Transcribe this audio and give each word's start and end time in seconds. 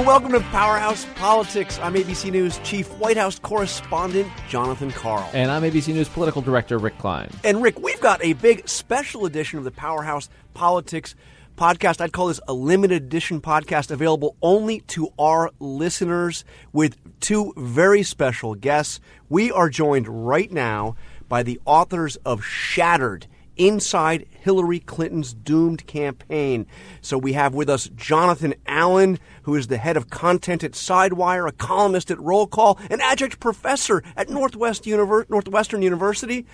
and 0.00 0.06
welcome 0.06 0.32
to 0.32 0.40
Powerhouse 0.40 1.04
Politics. 1.16 1.78
I'm 1.80 1.92
ABC 1.92 2.32
News 2.32 2.58
Chief 2.64 2.88
White 2.92 3.18
House 3.18 3.38
Correspondent 3.38 4.32
Jonathan 4.48 4.90
Karl. 4.92 5.28
And 5.34 5.50
I'm 5.50 5.62
ABC 5.62 5.92
News 5.92 6.08
Political 6.08 6.40
Director 6.40 6.78
Rick 6.78 6.96
Klein. 6.96 7.28
And 7.44 7.62
Rick, 7.62 7.78
we've 7.78 8.00
got 8.00 8.24
a 8.24 8.32
big 8.32 8.66
special 8.66 9.26
edition 9.26 9.58
of 9.58 9.64
the 9.66 9.70
Powerhouse 9.70 10.30
Politics 10.54 11.14
podcast. 11.54 12.00
I'd 12.00 12.14
call 12.14 12.28
this 12.28 12.40
a 12.48 12.54
limited 12.54 13.02
edition 13.02 13.42
podcast 13.42 13.90
available 13.90 14.36
only 14.40 14.80
to 14.88 15.12
our 15.18 15.50
listeners 15.58 16.46
with 16.72 16.96
two 17.20 17.52
very 17.58 18.02
special 18.02 18.54
guests. 18.54 19.00
We 19.28 19.52
are 19.52 19.68
joined 19.68 20.08
right 20.08 20.50
now 20.50 20.96
by 21.28 21.42
the 21.42 21.60
authors 21.66 22.16
of 22.24 22.42
Shattered 22.42 23.26
inside 23.60 24.26
Hillary 24.30 24.80
Clinton's 24.80 25.34
doomed 25.34 25.86
campaign. 25.86 26.66
So 27.02 27.18
we 27.18 27.34
have 27.34 27.52
with 27.54 27.68
us 27.68 27.90
Jonathan 27.94 28.54
Allen, 28.66 29.18
who 29.42 29.54
is 29.54 29.66
the 29.66 29.78
head 29.78 29.96
of 29.96 30.10
content 30.10 30.62
at 30.64 30.72
Sidewire, 30.72 31.48
a 31.48 31.52
columnist 31.52 32.10
at 32.10 32.20
Roll 32.20 32.46
Call, 32.46 32.78
an 32.90 33.00
adjunct 33.00 33.40
professor 33.40 34.02
at 34.16 34.28
Northwest 34.28 34.84
Univer- 34.84 35.28
Northwestern 35.28 35.82
University. 35.82 36.46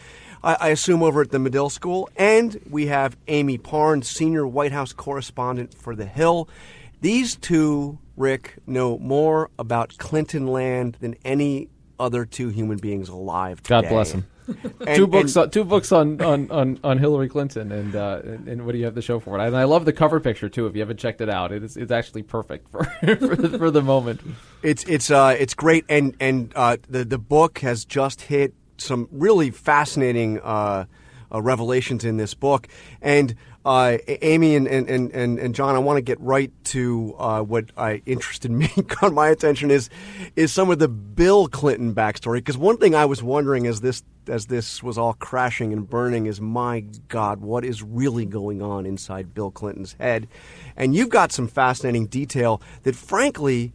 I, 0.43 0.57
I 0.61 0.69
assume 0.69 1.03
over 1.03 1.23
at 1.23 1.31
the 1.31 1.39
Medill 1.39 1.71
School. 1.71 2.09
And 2.17 2.61
we 2.69 2.87
have 2.87 3.17
Amie 3.29 3.59
Parnes, 3.59 4.09
senior 4.09 4.47
White 4.47 4.73
House 4.73 4.93
correspondent 4.93 5.75
for 5.75 5.95
The 5.95 6.07
Hill. 6.07 6.49
These 7.01 7.37
two, 7.37 7.99
Rick, 8.17 8.57
know 8.67 8.99
more 8.99 9.51
about 9.59 9.99
Clinton 9.99 10.47
land 10.47 10.97
than 11.01 11.17
any 11.25 11.69
other 11.99 12.25
two 12.25 12.49
human 12.49 12.79
beings 12.79 13.09
alive 13.09 13.63
today. 13.63 13.83
God 13.83 13.89
bless 13.89 14.13
them. 14.13 14.27
And- 14.87 14.95
two 14.95 15.09
books, 15.09 15.37
on, 15.37 15.51
two 15.51 15.65
books 15.65 15.91
on, 15.91 16.21
on, 16.23 16.49
on, 16.53 16.79
on 16.85 16.99
Hillary 16.99 17.29
Clinton, 17.29 17.73
and, 17.73 17.97
uh, 17.97 18.21
and 18.23 18.47
and 18.47 18.65
what 18.65 18.73
do 18.73 18.79
you 18.79 18.85
have 18.85 18.95
to 18.95 19.03
show 19.03 19.19
for 19.19 19.37
it? 19.37 19.45
And 19.45 19.57
I 19.57 19.65
love 19.65 19.85
the 19.85 19.93
cover 19.93 20.21
picture 20.21 20.49
too. 20.49 20.67
If 20.69 20.77
you 20.77 20.83
haven't 20.83 20.99
checked 20.99 21.21
it 21.21 21.29
out, 21.29 21.51
it 21.51 21.65
is 21.65 21.77
it's 21.77 21.91
actually 21.91 22.23
perfect 22.23 22.71
for 22.71 22.85
for 23.01 23.35
the, 23.35 23.59
for 23.59 23.71
the 23.73 23.83
moment. 23.83 24.21
It's 24.63 24.85
it's 24.85 25.11
uh 25.11 25.35
it's 25.37 25.55
great 25.55 25.85
and 25.89 26.15
and 26.21 26.53
uh, 26.55 26.77
the 26.89 27.05
the 27.05 27.19
book 27.19 27.59
has 27.59 27.85
just 27.85 28.21
hit 28.23 28.55
some 28.79 29.09
really 29.11 29.51
fascinating 29.51 30.39
uh, 30.41 30.85
uh, 31.35 31.43
revelations 31.43 32.05
in 32.05 32.17
this 32.17 32.35
book 32.35 32.69
and. 33.03 33.35
Uh, 33.67 33.99
Amie 34.23 34.55
and, 34.55 34.69
and, 34.69 34.89
and, 34.89 35.41
and 35.41 35.53
John, 35.53 35.75
I 35.75 35.81
want 35.81 35.97
to 35.97 36.01
get 36.01 36.21
right 36.21 36.53
to 36.67 37.17
uh, 37.19 37.43
what 37.43 37.65
I 37.77 38.01
interested 38.07 38.49
me, 38.53 38.69
caught 38.89 39.13
my 39.13 39.27
attention 39.27 39.73
is 39.73 39.91
is 40.37 40.53
some 40.53 40.71
of 40.71 40.79
the 40.79 40.87
Bill 40.87 41.49
Clinton 41.49 41.93
backstory. 41.93 42.37
Because 42.37 42.57
one 42.57 42.77
thing 42.77 42.95
I 42.95 43.07
was 43.07 43.25
wondering 43.25 43.67
as 43.67 43.81
this 43.81 44.05
as 44.29 44.47
this 44.47 44.85
was 44.85 44.97
all 44.97 45.15
crashing 45.15 45.73
and 45.73 45.91
burning 45.91 46.27
is, 46.27 46.41
my 46.41 46.85
God, 47.09 47.41
what 47.41 47.65
is 47.65 47.83
really 47.83 48.25
going 48.25 48.63
on 48.63 48.87
inside 48.87 49.35
Bill 49.35 49.51
Clinton's 49.51 49.95
head? 49.95 50.29
And 50.77 50.95
you've 50.95 51.11
got 51.11 51.33
some 51.33 51.49
fascinating 51.49 52.07
detail 52.07 52.63
that, 52.85 52.95
frankly, 52.95 53.73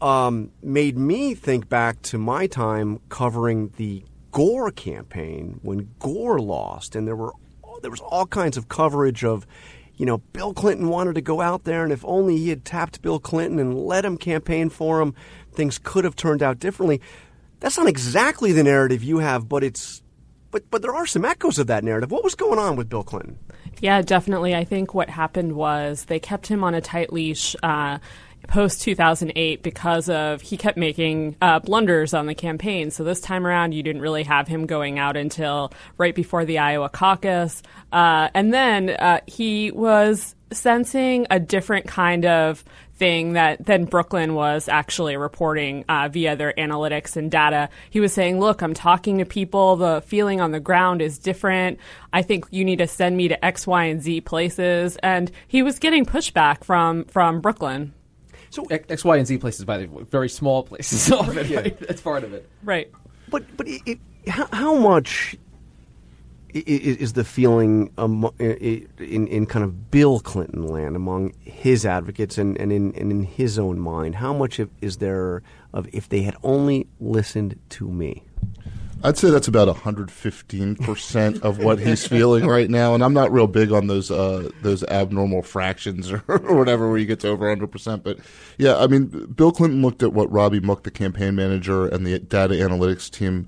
um, 0.00 0.50
made 0.62 0.98
me 0.98 1.36
think 1.36 1.68
back 1.68 2.02
to 2.02 2.18
my 2.18 2.48
time 2.48 2.98
covering 3.08 3.72
the 3.76 4.02
Gore 4.32 4.72
campaign 4.72 5.60
when 5.62 5.90
Gore 6.00 6.40
lost, 6.40 6.96
and 6.96 7.06
there 7.06 7.16
were 7.16 7.34
there 7.82 7.90
was 7.90 8.00
all 8.00 8.26
kinds 8.26 8.56
of 8.56 8.68
coverage 8.68 9.24
of, 9.24 9.46
you 9.96 10.06
know, 10.06 10.18
Bill 10.18 10.54
Clinton 10.54 10.88
wanted 10.88 11.14
to 11.14 11.20
go 11.20 11.40
out 11.40 11.64
there, 11.64 11.82
and 11.84 11.92
if 11.92 12.04
only 12.04 12.36
he 12.36 12.50
had 12.50 12.64
tapped 12.64 13.02
Bill 13.02 13.18
Clinton 13.18 13.58
and 13.58 13.78
let 13.78 14.04
him 14.04 14.16
campaign 14.16 14.70
for 14.70 15.00
him, 15.00 15.14
things 15.52 15.78
could 15.78 16.04
have 16.04 16.16
turned 16.16 16.42
out 16.42 16.58
differently. 16.58 17.00
That's 17.60 17.76
not 17.76 17.88
exactly 17.88 18.52
the 18.52 18.62
narrative 18.62 19.02
you 19.02 19.18
have, 19.18 19.48
but 19.48 19.64
it's 19.64 20.02
but 20.50 20.70
but 20.70 20.82
there 20.82 20.94
are 20.94 21.06
some 21.06 21.24
echoes 21.24 21.58
of 21.58 21.66
that 21.66 21.84
narrative. 21.84 22.10
What 22.10 22.24
was 22.24 22.34
going 22.34 22.58
on 22.58 22.76
with 22.76 22.88
Bill 22.88 23.02
Clinton? 23.02 23.38
Yeah, 23.80 24.02
definitely. 24.02 24.54
I 24.54 24.64
think 24.64 24.94
what 24.94 25.10
happened 25.10 25.52
was 25.52 26.04
they 26.06 26.18
kept 26.18 26.46
him 26.46 26.64
on 26.64 26.74
a 26.74 26.80
tight 26.80 27.12
leash 27.12 27.54
uh, 27.62 27.98
post 28.48 28.82
2008 28.82 29.62
because 29.62 30.08
of 30.08 30.40
he 30.40 30.56
kept 30.56 30.76
making 30.76 31.36
uh, 31.40 31.60
blunders 31.60 32.14
on 32.14 32.26
the 32.26 32.34
campaign. 32.34 32.90
So 32.90 33.04
this 33.04 33.20
time 33.20 33.46
around, 33.46 33.72
you 33.72 33.82
didn't 33.82 34.02
really 34.02 34.24
have 34.24 34.48
him 34.48 34.66
going 34.66 34.98
out 34.98 35.16
until 35.16 35.72
right 35.98 36.14
before 36.14 36.44
the 36.44 36.58
Iowa 36.58 36.88
caucus, 36.88 37.62
uh, 37.92 38.28
and 38.34 38.52
then 38.52 38.90
uh, 38.90 39.20
he 39.26 39.70
was 39.70 40.34
sensing 40.50 41.26
a 41.30 41.38
different 41.38 41.86
kind 41.86 42.24
of 42.24 42.64
thing 42.94 43.34
that 43.34 43.64
then 43.64 43.84
Brooklyn 43.84 44.34
was 44.34 44.68
actually 44.68 45.16
reporting 45.16 45.84
uh, 45.88 46.08
via 46.08 46.34
their 46.34 46.52
analytics 46.54 47.16
and 47.16 47.30
data. 47.30 47.68
He 47.90 48.00
was 48.00 48.12
saying, 48.12 48.40
"Look, 48.40 48.62
I'm 48.62 48.74
talking 48.74 49.18
to 49.18 49.24
people. 49.24 49.76
The 49.76 50.02
feeling 50.02 50.40
on 50.40 50.50
the 50.50 50.60
ground 50.60 51.00
is 51.00 51.18
different. 51.18 51.78
I 52.12 52.22
think 52.22 52.46
you 52.50 52.64
need 52.64 52.78
to 52.78 52.88
send 52.88 53.16
me 53.16 53.28
to 53.28 53.44
X, 53.44 53.66
Y, 53.66 53.84
and 53.84 54.02
Z 54.02 54.22
places." 54.22 54.96
And 55.02 55.30
he 55.46 55.62
was 55.62 55.78
getting 55.78 56.04
pushback 56.04 56.64
from 56.64 57.04
from 57.04 57.40
Brooklyn. 57.40 57.92
So, 58.50 58.64
X, 58.70 59.04
Y, 59.04 59.16
and 59.16 59.26
Z 59.26 59.38
places, 59.38 59.64
by 59.64 59.78
the 59.78 59.86
way, 59.86 60.04
very 60.04 60.28
small 60.28 60.62
places. 60.62 61.10
All 61.12 61.20
of 61.28 61.36
it, 61.36 61.54
right? 61.54 61.78
That's 61.80 62.00
part 62.00 62.24
of 62.24 62.32
it. 62.32 62.48
Right. 62.62 62.90
but 63.30 63.44
but 63.56 63.68
it, 63.68 63.80
it, 63.86 63.98
how, 64.28 64.46
how 64.52 64.74
much 64.74 65.36
i- 66.54 66.58
i- 66.58 66.62
is 66.66 67.12
the 67.12 67.24
feeling 67.24 67.90
amo- 67.98 68.34
i- 68.40 68.44
i- 68.44 68.86
in 69.02 69.26
in 69.28 69.46
kind 69.46 69.64
of 69.64 69.90
Bill 69.90 70.20
Clinton 70.20 70.66
land 70.66 70.96
among 70.96 71.34
his 71.40 71.84
advocates 71.84 72.38
and, 72.38 72.56
and 72.58 72.72
in 72.72 72.94
and 72.94 73.10
in 73.12 73.22
his 73.24 73.58
own 73.58 73.78
mind? 73.78 74.14
How 74.16 74.32
much 74.32 74.58
of, 74.58 74.70
is 74.80 74.96
there 74.96 75.42
of 75.74 75.86
if 75.92 76.08
they 76.08 76.22
had 76.22 76.36
only 76.42 76.86
listened 77.00 77.58
to 77.70 77.88
me? 77.88 78.22
I'd 79.04 79.16
say 79.16 79.30
that's 79.30 79.46
about 79.46 79.74
115% 79.74 81.42
of 81.42 81.58
what 81.58 81.78
he's 81.78 82.06
feeling 82.06 82.46
right 82.46 82.68
now. 82.68 82.94
And 82.94 83.04
I'm 83.04 83.14
not 83.14 83.32
real 83.32 83.46
big 83.46 83.70
on 83.70 83.86
those 83.86 84.10
uh, 84.10 84.50
those 84.62 84.82
abnormal 84.84 85.42
fractions 85.42 86.10
or, 86.10 86.24
or 86.28 86.56
whatever 86.56 86.88
where 86.88 86.98
you 86.98 87.06
get 87.06 87.24
over 87.24 87.54
100%. 87.54 88.02
But 88.02 88.18
yeah, 88.56 88.76
I 88.76 88.86
mean, 88.86 89.06
Bill 89.34 89.52
Clinton 89.52 89.82
looked 89.82 90.02
at 90.02 90.12
what 90.12 90.30
Robbie 90.32 90.60
Mook, 90.60 90.82
the 90.82 90.90
campaign 90.90 91.34
manager, 91.36 91.86
and 91.86 92.06
the 92.06 92.18
data 92.18 92.54
analytics 92.54 93.10
team, 93.10 93.46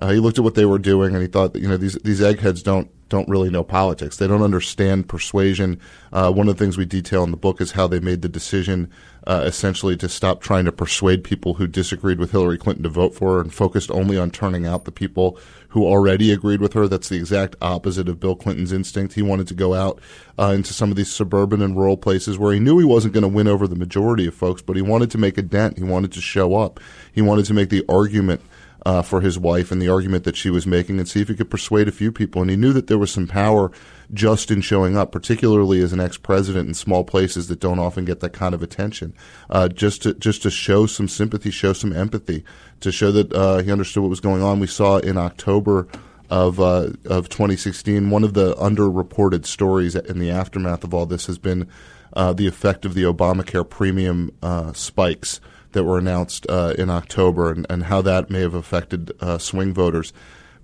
uh, 0.00 0.08
he 0.08 0.18
looked 0.18 0.38
at 0.38 0.44
what 0.44 0.54
they 0.54 0.64
were 0.64 0.78
doing 0.78 1.14
and 1.14 1.22
he 1.22 1.28
thought 1.28 1.52
that, 1.52 1.60
you 1.60 1.68
know, 1.68 1.76
these, 1.76 1.94
these 2.02 2.22
eggheads 2.22 2.62
don't 2.62 2.90
don't 3.10 3.28
really 3.28 3.50
know 3.50 3.64
politics. 3.64 4.16
They 4.16 4.28
don't 4.28 4.40
understand 4.40 5.08
persuasion. 5.08 5.80
Uh, 6.12 6.32
one 6.32 6.48
of 6.48 6.56
the 6.56 6.64
things 6.64 6.78
we 6.78 6.86
detail 6.86 7.24
in 7.24 7.32
the 7.32 7.36
book 7.36 7.60
is 7.60 7.72
how 7.72 7.88
they 7.88 7.98
made 7.98 8.22
the 8.22 8.28
decision 8.28 8.88
uh, 9.26 9.42
essentially 9.44 9.96
to 9.96 10.08
stop 10.08 10.40
trying 10.40 10.64
to 10.64 10.72
persuade 10.72 11.24
people 11.24 11.54
who 11.54 11.66
disagreed 11.66 12.18
with 12.18 12.30
Hillary 12.30 12.56
Clinton 12.56 12.84
to 12.84 12.88
vote 12.88 13.14
for 13.14 13.34
her 13.34 13.40
and 13.40 13.52
focused 13.52 13.90
only 13.90 14.16
on 14.16 14.30
turning 14.30 14.64
out 14.64 14.84
the 14.84 14.92
people 14.92 15.38
who 15.70 15.84
already 15.84 16.32
agreed 16.32 16.60
with 16.60 16.72
her. 16.72 16.86
That's 16.88 17.08
the 17.08 17.16
exact 17.16 17.56
opposite 17.60 18.08
of 18.08 18.20
Bill 18.20 18.36
Clinton's 18.36 18.72
instinct. 18.72 19.14
He 19.14 19.22
wanted 19.22 19.48
to 19.48 19.54
go 19.54 19.74
out 19.74 20.00
uh, 20.38 20.52
into 20.54 20.72
some 20.72 20.90
of 20.90 20.96
these 20.96 21.12
suburban 21.12 21.62
and 21.62 21.76
rural 21.76 21.96
places 21.96 22.38
where 22.38 22.52
he 22.52 22.60
knew 22.60 22.78
he 22.78 22.84
wasn't 22.84 23.12
going 23.12 23.22
to 23.22 23.28
win 23.28 23.48
over 23.48 23.66
the 23.66 23.76
majority 23.76 24.26
of 24.26 24.34
folks, 24.34 24.62
but 24.62 24.76
he 24.76 24.82
wanted 24.82 25.10
to 25.10 25.18
make 25.18 25.36
a 25.36 25.42
dent. 25.42 25.78
He 25.78 25.84
wanted 25.84 26.12
to 26.12 26.20
show 26.20 26.56
up. 26.56 26.80
He 27.12 27.22
wanted 27.22 27.44
to 27.46 27.54
make 27.54 27.70
the 27.70 27.84
argument 27.88 28.40
uh, 28.86 29.02
for 29.02 29.20
his 29.20 29.38
wife 29.38 29.70
and 29.70 29.80
the 29.80 29.88
argument 29.88 30.24
that 30.24 30.36
she 30.36 30.50
was 30.50 30.66
making 30.66 30.98
and 30.98 31.08
see 31.08 31.20
if 31.20 31.28
he 31.28 31.34
could 31.34 31.50
persuade 31.50 31.88
a 31.88 31.92
few 31.92 32.10
people. 32.10 32.40
And 32.40 32.50
he 32.50 32.56
knew 32.56 32.72
that 32.72 32.86
there 32.86 32.98
was 32.98 33.10
some 33.10 33.26
power 33.26 33.70
just 34.12 34.50
in 34.50 34.60
showing 34.60 34.96
up, 34.96 35.12
particularly 35.12 35.80
as 35.82 35.92
an 35.92 36.00
ex-president 36.00 36.68
in 36.68 36.74
small 36.74 37.04
places 37.04 37.48
that 37.48 37.60
don't 37.60 37.78
often 37.78 38.04
get 38.04 38.20
that 38.20 38.32
kind 38.32 38.54
of 38.54 38.62
attention. 38.62 39.14
Uh, 39.48 39.68
just 39.68 40.02
to 40.02 40.14
just 40.14 40.42
to 40.42 40.50
show 40.50 40.86
some 40.86 41.08
sympathy, 41.08 41.50
show 41.50 41.72
some 41.72 41.92
empathy, 41.92 42.44
to 42.80 42.90
show 42.90 43.12
that 43.12 43.32
uh, 43.32 43.58
he 43.58 43.70
understood 43.70 44.02
what 44.02 44.10
was 44.10 44.20
going 44.20 44.42
on. 44.42 44.60
We 44.60 44.66
saw 44.66 44.98
in 44.98 45.16
October 45.16 45.86
of 46.30 46.60
uh, 46.60 46.90
of 47.04 47.28
2016 47.28 48.08
one 48.08 48.24
of 48.24 48.34
the 48.34 48.54
underreported 48.54 49.44
stories 49.44 49.96
in 49.96 50.18
the 50.18 50.30
aftermath 50.30 50.84
of 50.84 50.94
all 50.94 51.04
this 51.04 51.26
has 51.26 51.38
been 51.38 51.68
uh, 52.12 52.32
the 52.32 52.46
effect 52.46 52.84
of 52.84 52.94
the 52.94 53.02
Obamacare 53.02 53.68
premium 53.68 54.32
uh, 54.42 54.72
spikes 54.72 55.40
that 55.72 55.84
were 55.84 55.98
announced 55.98 56.46
uh, 56.48 56.74
in 56.78 56.90
October 56.90 57.50
and, 57.50 57.66
and 57.70 57.84
how 57.84 58.02
that 58.02 58.30
may 58.30 58.40
have 58.40 58.54
affected 58.54 59.12
uh, 59.20 59.38
swing 59.38 59.72
voters. 59.72 60.12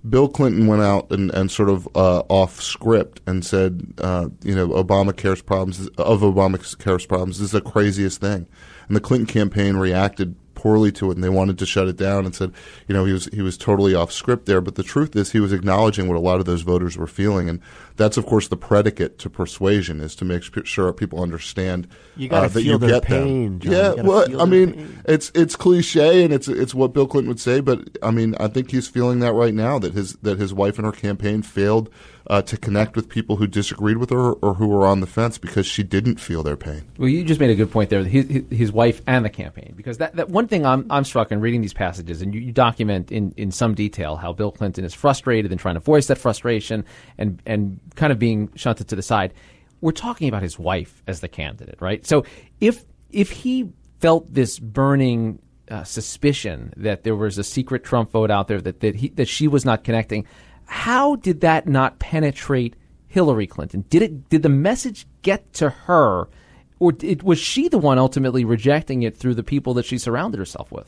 Bill 0.07 0.29
Clinton 0.29 0.67
went 0.67 0.83
out 0.83 1.11
and, 1.11 1.31
and 1.31 1.51
sort 1.51 1.69
of 1.69 1.87
uh, 1.95 2.19
off 2.29 2.61
script 2.61 3.21
and 3.25 3.45
said, 3.45 3.93
uh, 3.97 4.29
you 4.43 4.55
know, 4.55 4.69
Obamacare's 4.69 5.41
problems 5.41 5.87
of 5.97 6.21
Obamacare's 6.21 7.05
problems 7.05 7.41
is 7.41 7.51
the 7.51 7.61
craziest 7.61 8.21
thing, 8.21 8.47
and 8.87 8.95
the 8.95 9.01
Clinton 9.01 9.27
campaign 9.27 9.75
reacted 9.75 10.35
poorly 10.57 10.91
to 10.91 11.11
it, 11.11 11.15
and 11.15 11.23
they 11.23 11.29
wanted 11.29 11.57
to 11.59 11.65
shut 11.65 11.87
it 11.87 11.97
down 11.97 12.25
and 12.25 12.35
said, 12.35 12.51
you 12.87 12.93
know, 12.93 13.05
he 13.05 13.13
was 13.13 13.25
he 13.25 13.41
was 13.41 13.57
totally 13.57 13.93
off 13.93 14.11
script 14.11 14.45
there. 14.45 14.61
But 14.61 14.75
the 14.75 14.83
truth 14.83 15.15
is, 15.15 15.31
he 15.31 15.39
was 15.39 15.53
acknowledging 15.53 16.07
what 16.07 16.17
a 16.17 16.21
lot 16.21 16.39
of 16.39 16.45
those 16.45 16.61
voters 16.61 16.97
were 16.97 17.07
feeling, 17.07 17.47
and 17.49 17.61
that's 17.97 18.15
of 18.17 18.25
course 18.25 18.47
the 18.47 18.55
predicate 18.57 19.17
to 19.19 19.29
persuasion 19.29 19.99
is 19.99 20.15
to 20.15 20.25
make 20.25 20.43
sure 20.65 20.93
people 20.93 21.21
understand 21.21 21.87
You 22.15 22.29
gotta 22.29 22.45
uh, 22.45 22.47
that 22.49 22.53
feel 22.61 22.63
you 22.73 22.77
their 22.77 22.89
get 22.91 23.03
pain, 23.03 23.59
them. 23.59 23.59
John. 23.59 23.71
Yeah, 23.97 24.03
well, 24.03 24.41
I 24.41 24.45
mean, 24.45 24.73
pain. 24.73 24.99
it's 25.05 25.31
it's 25.35 25.55
cliche 25.55 26.23
and 26.23 26.33
it's 26.33 26.47
it's 26.47 26.73
what 26.73 26.93
Bill 26.93 27.07
Clinton 27.07 27.27
would 27.29 27.39
say, 27.39 27.59
but 27.59 27.97
I 28.01 28.11
mean, 28.11 28.35
I 28.39 28.47
think 28.47 28.71
he's 28.71 28.87
feeling 28.87 29.19
that 29.19 29.33
right 29.33 29.53
now 29.53 29.79
that 29.79 29.93
his 29.93 30.13
that 30.21 30.39
his 30.39 30.53
wife 30.53 30.77
and 30.77 30.85
her 30.85 30.91
campaign 30.93 31.41
failed 31.41 31.89
uh, 32.29 32.41
to 32.41 32.57
connect 32.57 32.95
with 32.97 33.07
people 33.07 33.37
who 33.37 33.47
disagreed 33.47 33.95
with 33.97 34.09
her 34.09 34.33
or 34.33 34.55
who 34.55 34.67
were 34.67 34.85
on 34.85 34.99
the 34.99 35.07
fence 35.07 35.37
because 35.37 35.65
she 35.65 35.81
didn't 35.81 36.19
feel 36.19 36.43
their 36.43 36.57
pain. 36.57 36.83
Well, 36.97 37.07
you 37.07 37.23
just 37.23 37.39
made 37.39 37.49
a 37.51 37.55
good 37.55 37.71
point 37.71 37.89
there. 37.89 38.03
His, 38.03 38.27
his- 38.27 38.43
his 38.49 38.71
wife 38.71 39.01
and 39.07 39.23
the 39.23 39.29
campaign, 39.29 39.73
because 39.77 39.99
that, 39.99 40.13
that 40.17 40.29
one 40.29 40.45
thing 40.49 40.65
I'm, 40.65 40.85
I'm 40.89 41.05
struck 41.05 41.31
in 41.31 41.39
reading 41.39 41.61
these 41.61 41.73
passages, 41.73 42.21
and 42.21 42.35
you, 42.35 42.41
you 42.41 42.51
document 42.51 43.13
in, 43.13 43.33
in 43.37 43.51
some 43.51 43.75
detail 43.75 44.17
how 44.17 44.33
Bill 44.33 44.51
Clinton 44.51 44.83
is 44.83 44.93
frustrated 44.93 45.51
and 45.51 45.59
trying 45.59 45.75
to 45.75 45.79
voice 45.79 46.07
that 46.07 46.17
frustration 46.17 46.83
and 47.17 47.41
and 47.45 47.79
kind 47.95 48.11
of 48.11 48.19
being 48.19 48.51
shunted 48.55 48.87
to 48.89 48.95
the 48.95 49.01
side. 49.01 49.33
We're 49.81 49.91
talking 49.91 50.27
about 50.27 50.41
his 50.41 50.57
wife 50.57 51.03
as 51.07 51.19
the 51.19 51.27
candidate, 51.27 51.77
right? 51.79 52.05
So 52.05 52.25
if 52.59 52.85
if 53.11 53.31
he 53.31 53.69
felt 53.99 54.33
this 54.33 54.59
burning 54.59 55.39
uh, 55.69 55.83
suspicion 55.83 56.73
that 56.77 57.03
there 57.03 57.15
was 57.15 57.37
a 57.37 57.43
secret 57.43 57.83
Trump 57.83 58.11
vote 58.11 58.31
out 58.31 58.47
there 58.47 58.61
that 58.61 58.79
that, 58.79 58.95
he, 58.95 59.09
that 59.09 59.27
she 59.27 59.47
was 59.47 59.65
not 59.65 59.83
connecting. 59.83 60.25
How 60.65 61.15
did 61.15 61.41
that 61.41 61.67
not 61.67 61.99
penetrate 61.99 62.75
Hillary 63.07 63.47
Clinton? 63.47 63.85
Did 63.89 64.01
it? 64.01 64.29
Did 64.29 64.43
the 64.43 64.49
message 64.49 65.07
get 65.21 65.53
to 65.53 65.69
her, 65.69 66.27
or 66.79 66.93
was 67.23 67.39
she 67.39 67.67
the 67.67 67.77
one 67.77 67.97
ultimately 67.97 68.45
rejecting 68.45 69.03
it 69.03 69.15
through 69.17 69.35
the 69.35 69.43
people 69.43 69.73
that 69.75 69.85
she 69.85 69.97
surrounded 69.97 70.37
herself 70.37 70.71
with? 70.71 70.87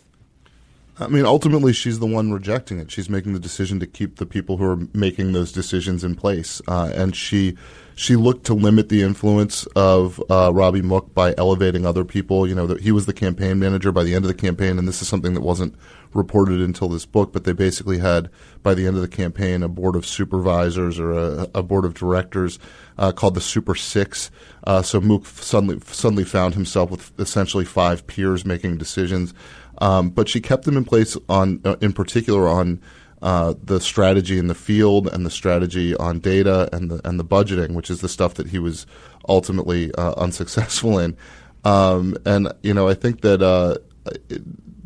I 1.00 1.07
mean, 1.07 1.25
ultimately, 1.25 1.72
she's 1.72 2.00
the 2.00 2.06
one 2.06 2.31
rejecting 2.31 2.80
it. 2.80 2.92
She's 2.92 3.10
making 3.10 3.31
the 3.34 3.40
decision 3.40 3.80
to 3.80 3.88
keep 3.88 4.18
the 4.18 4.25
people 4.25 4.57
who 4.57 4.66
are 4.66 4.80
making 4.94 5.31
those 5.31 5.54
decisions 5.54 6.04
in 6.04 6.16
place, 6.16 6.62
uh, 6.68 6.92
and 6.94 7.16
she 7.16 7.56
she 7.96 8.16
looked 8.16 8.46
to 8.46 8.54
limit 8.54 8.90
the 8.90 9.01
influence 9.01 9.66
of 9.75 10.24
uh, 10.30 10.51
Robbie 10.54 10.81
Mook 10.81 11.13
by 11.13 11.34
elevating 11.38 11.86
other 11.86 12.04
people. 12.04 12.48
You 12.48 12.56
know, 12.56 12.68
the, 12.68 12.81
he 12.81 12.92
was 12.92 13.06
the 13.06 13.13
campaign 13.13 13.60
manager 13.60 13.92
by 13.92 14.04
the 14.04 14.13
end 14.13 14.25
of 14.25 14.30
the 14.30 14.34
campaign, 14.34 14.78
and 14.78 14.88
this 14.88 15.01
is 15.01 15.07
something 15.07 15.34
that 15.34 15.42
wasn't 15.42 15.75
reported 16.13 16.60
until 16.62 16.90
this 16.90 17.06
book. 17.06 17.31
But 17.31 17.45
they 17.45 17.54
basically 17.54 18.00
had, 18.00 18.30
by 18.62 18.74
the 18.74 18.86
end 18.86 18.95
of 18.95 19.02
the 19.02 19.07
campaign, 19.07 19.63
a 19.63 19.69
board 19.69 19.95
of 19.95 20.06
supervisors 20.06 21.00
or 21.00 21.12
a, 21.12 21.48
a 21.56 21.63
board 21.63 21.86
of 21.86 21.94
directors 21.94 22.60
uh, 22.98 23.13
called 23.13 23.36
the 23.36 23.42
Super 23.42 23.75
Six. 23.75 24.31
Uh, 24.66 24.81
so 24.81 25.00
Mook 25.00 25.25
suddenly 25.25 25.80
suddenly 25.86 26.25
found 26.25 26.56
himself 26.56 26.92
with 26.92 27.12
essentially 27.19 27.66
five 27.66 28.06
peers 28.06 28.45
making 28.45 28.78
decisions. 28.78 29.34
Um, 29.80 30.10
but 30.10 30.28
she 30.28 30.42
kept 30.42 30.66
them 30.66 30.78
in 30.78 30.86
place 30.86 31.18
on, 31.28 31.62
uh, 31.64 31.78
in 31.81 31.94
particular, 31.94 32.48
on 32.48 32.81
uh, 33.22 33.54
the 33.64 33.80
strategy 33.80 34.38
in 34.38 34.48
the 34.48 34.56
field 34.56 35.08
and 35.08 35.26
the 35.26 35.30
strategy 35.30 35.96
on 35.96 36.20
data 36.20 36.70
and 36.72 36.90
the 36.90 37.02
and 37.08 37.20
the 37.20 37.26
budgeting, 37.26 37.74
which 37.74 37.90
is 37.90 38.02
the 38.02 38.10
stuff 38.10 38.36
that 38.36 38.48
he 38.48 38.60
was 38.60 38.86
ultimately 39.28 39.94
uh, 39.96 40.14
unsuccessful 40.14 41.00
in. 41.00 41.18
Um, 41.64 42.18
and 42.26 42.52
you 42.64 42.74
know, 42.74 42.88
I 42.88 42.94
think 42.94 43.22
that 43.22 43.42
uh, 43.42 43.78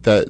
that 0.02 0.28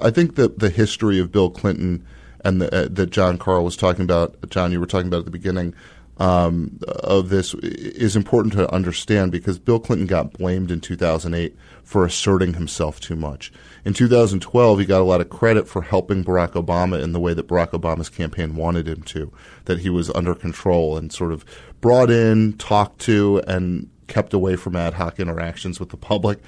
I 0.00 0.10
think 0.10 0.34
that 0.36 0.58
the 0.58 0.70
history 0.70 1.18
of 1.18 1.30
Bill 1.30 1.50
Clinton 1.50 2.04
and 2.44 2.60
the, 2.60 2.74
uh, 2.74 2.88
that 2.90 3.10
Jon 3.10 3.38
Karl 3.38 3.64
was 3.64 3.76
talking 3.76 4.02
about, 4.04 4.50
John, 4.50 4.72
you 4.72 4.80
were 4.80 4.86
talking 4.86 5.08
about 5.08 5.20
at 5.20 5.24
the 5.24 5.30
beginning. 5.30 5.74
Um, 6.18 6.78
of 6.88 7.28
this 7.28 7.52
is 7.52 8.16
important 8.16 8.54
to 8.54 8.72
understand 8.72 9.32
because 9.32 9.58
Bill 9.58 9.78
Clinton 9.78 10.06
got 10.06 10.32
blamed 10.32 10.70
in 10.70 10.80
2008 10.80 11.54
for 11.84 12.06
asserting 12.06 12.54
himself 12.54 12.98
too 13.00 13.16
much. 13.16 13.52
In 13.84 13.92
2012, 13.92 14.78
he 14.78 14.86
got 14.86 15.02
a 15.02 15.04
lot 15.04 15.20
of 15.20 15.28
credit 15.28 15.68
for 15.68 15.82
helping 15.82 16.24
Barack 16.24 16.52
Obama 16.52 17.02
in 17.02 17.12
the 17.12 17.20
way 17.20 17.34
that 17.34 17.46
Barack 17.46 17.72
Obama's 17.72 18.08
campaign 18.08 18.56
wanted 18.56 18.88
him 18.88 19.02
to, 19.02 19.30
that 19.66 19.80
he 19.80 19.90
was 19.90 20.10
under 20.10 20.34
control 20.34 20.96
and 20.96 21.12
sort 21.12 21.32
of 21.32 21.44
brought 21.82 22.10
in, 22.10 22.54
talked 22.54 22.98
to, 23.02 23.42
and 23.46 23.90
kept 24.06 24.32
away 24.32 24.56
from 24.56 24.74
ad 24.74 24.94
hoc 24.94 25.20
interactions 25.20 25.78
with 25.78 25.90
the 25.90 25.96
public. 25.98 26.38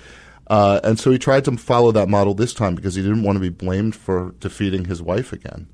Uh, 0.47 0.81
and 0.83 0.99
so 0.99 1.11
he 1.11 1.19
tried 1.19 1.45
to 1.45 1.57
follow 1.57 1.93
that 1.93 2.09
model 2.09 2.35
this 2.35 2.55
time 2.55 2.75
because 2.75 2.95
he 2.95 3.03
didn't 3.03 3.23
want 3.23 3.37
to 3.37 3.41
be 3.41 3.51
blamed 3.51 3.95
for 3.95 4.35
defeating 4.41 4.87
his 4.87 5.03
wife 5.03 5.33
again. 5.33 5.69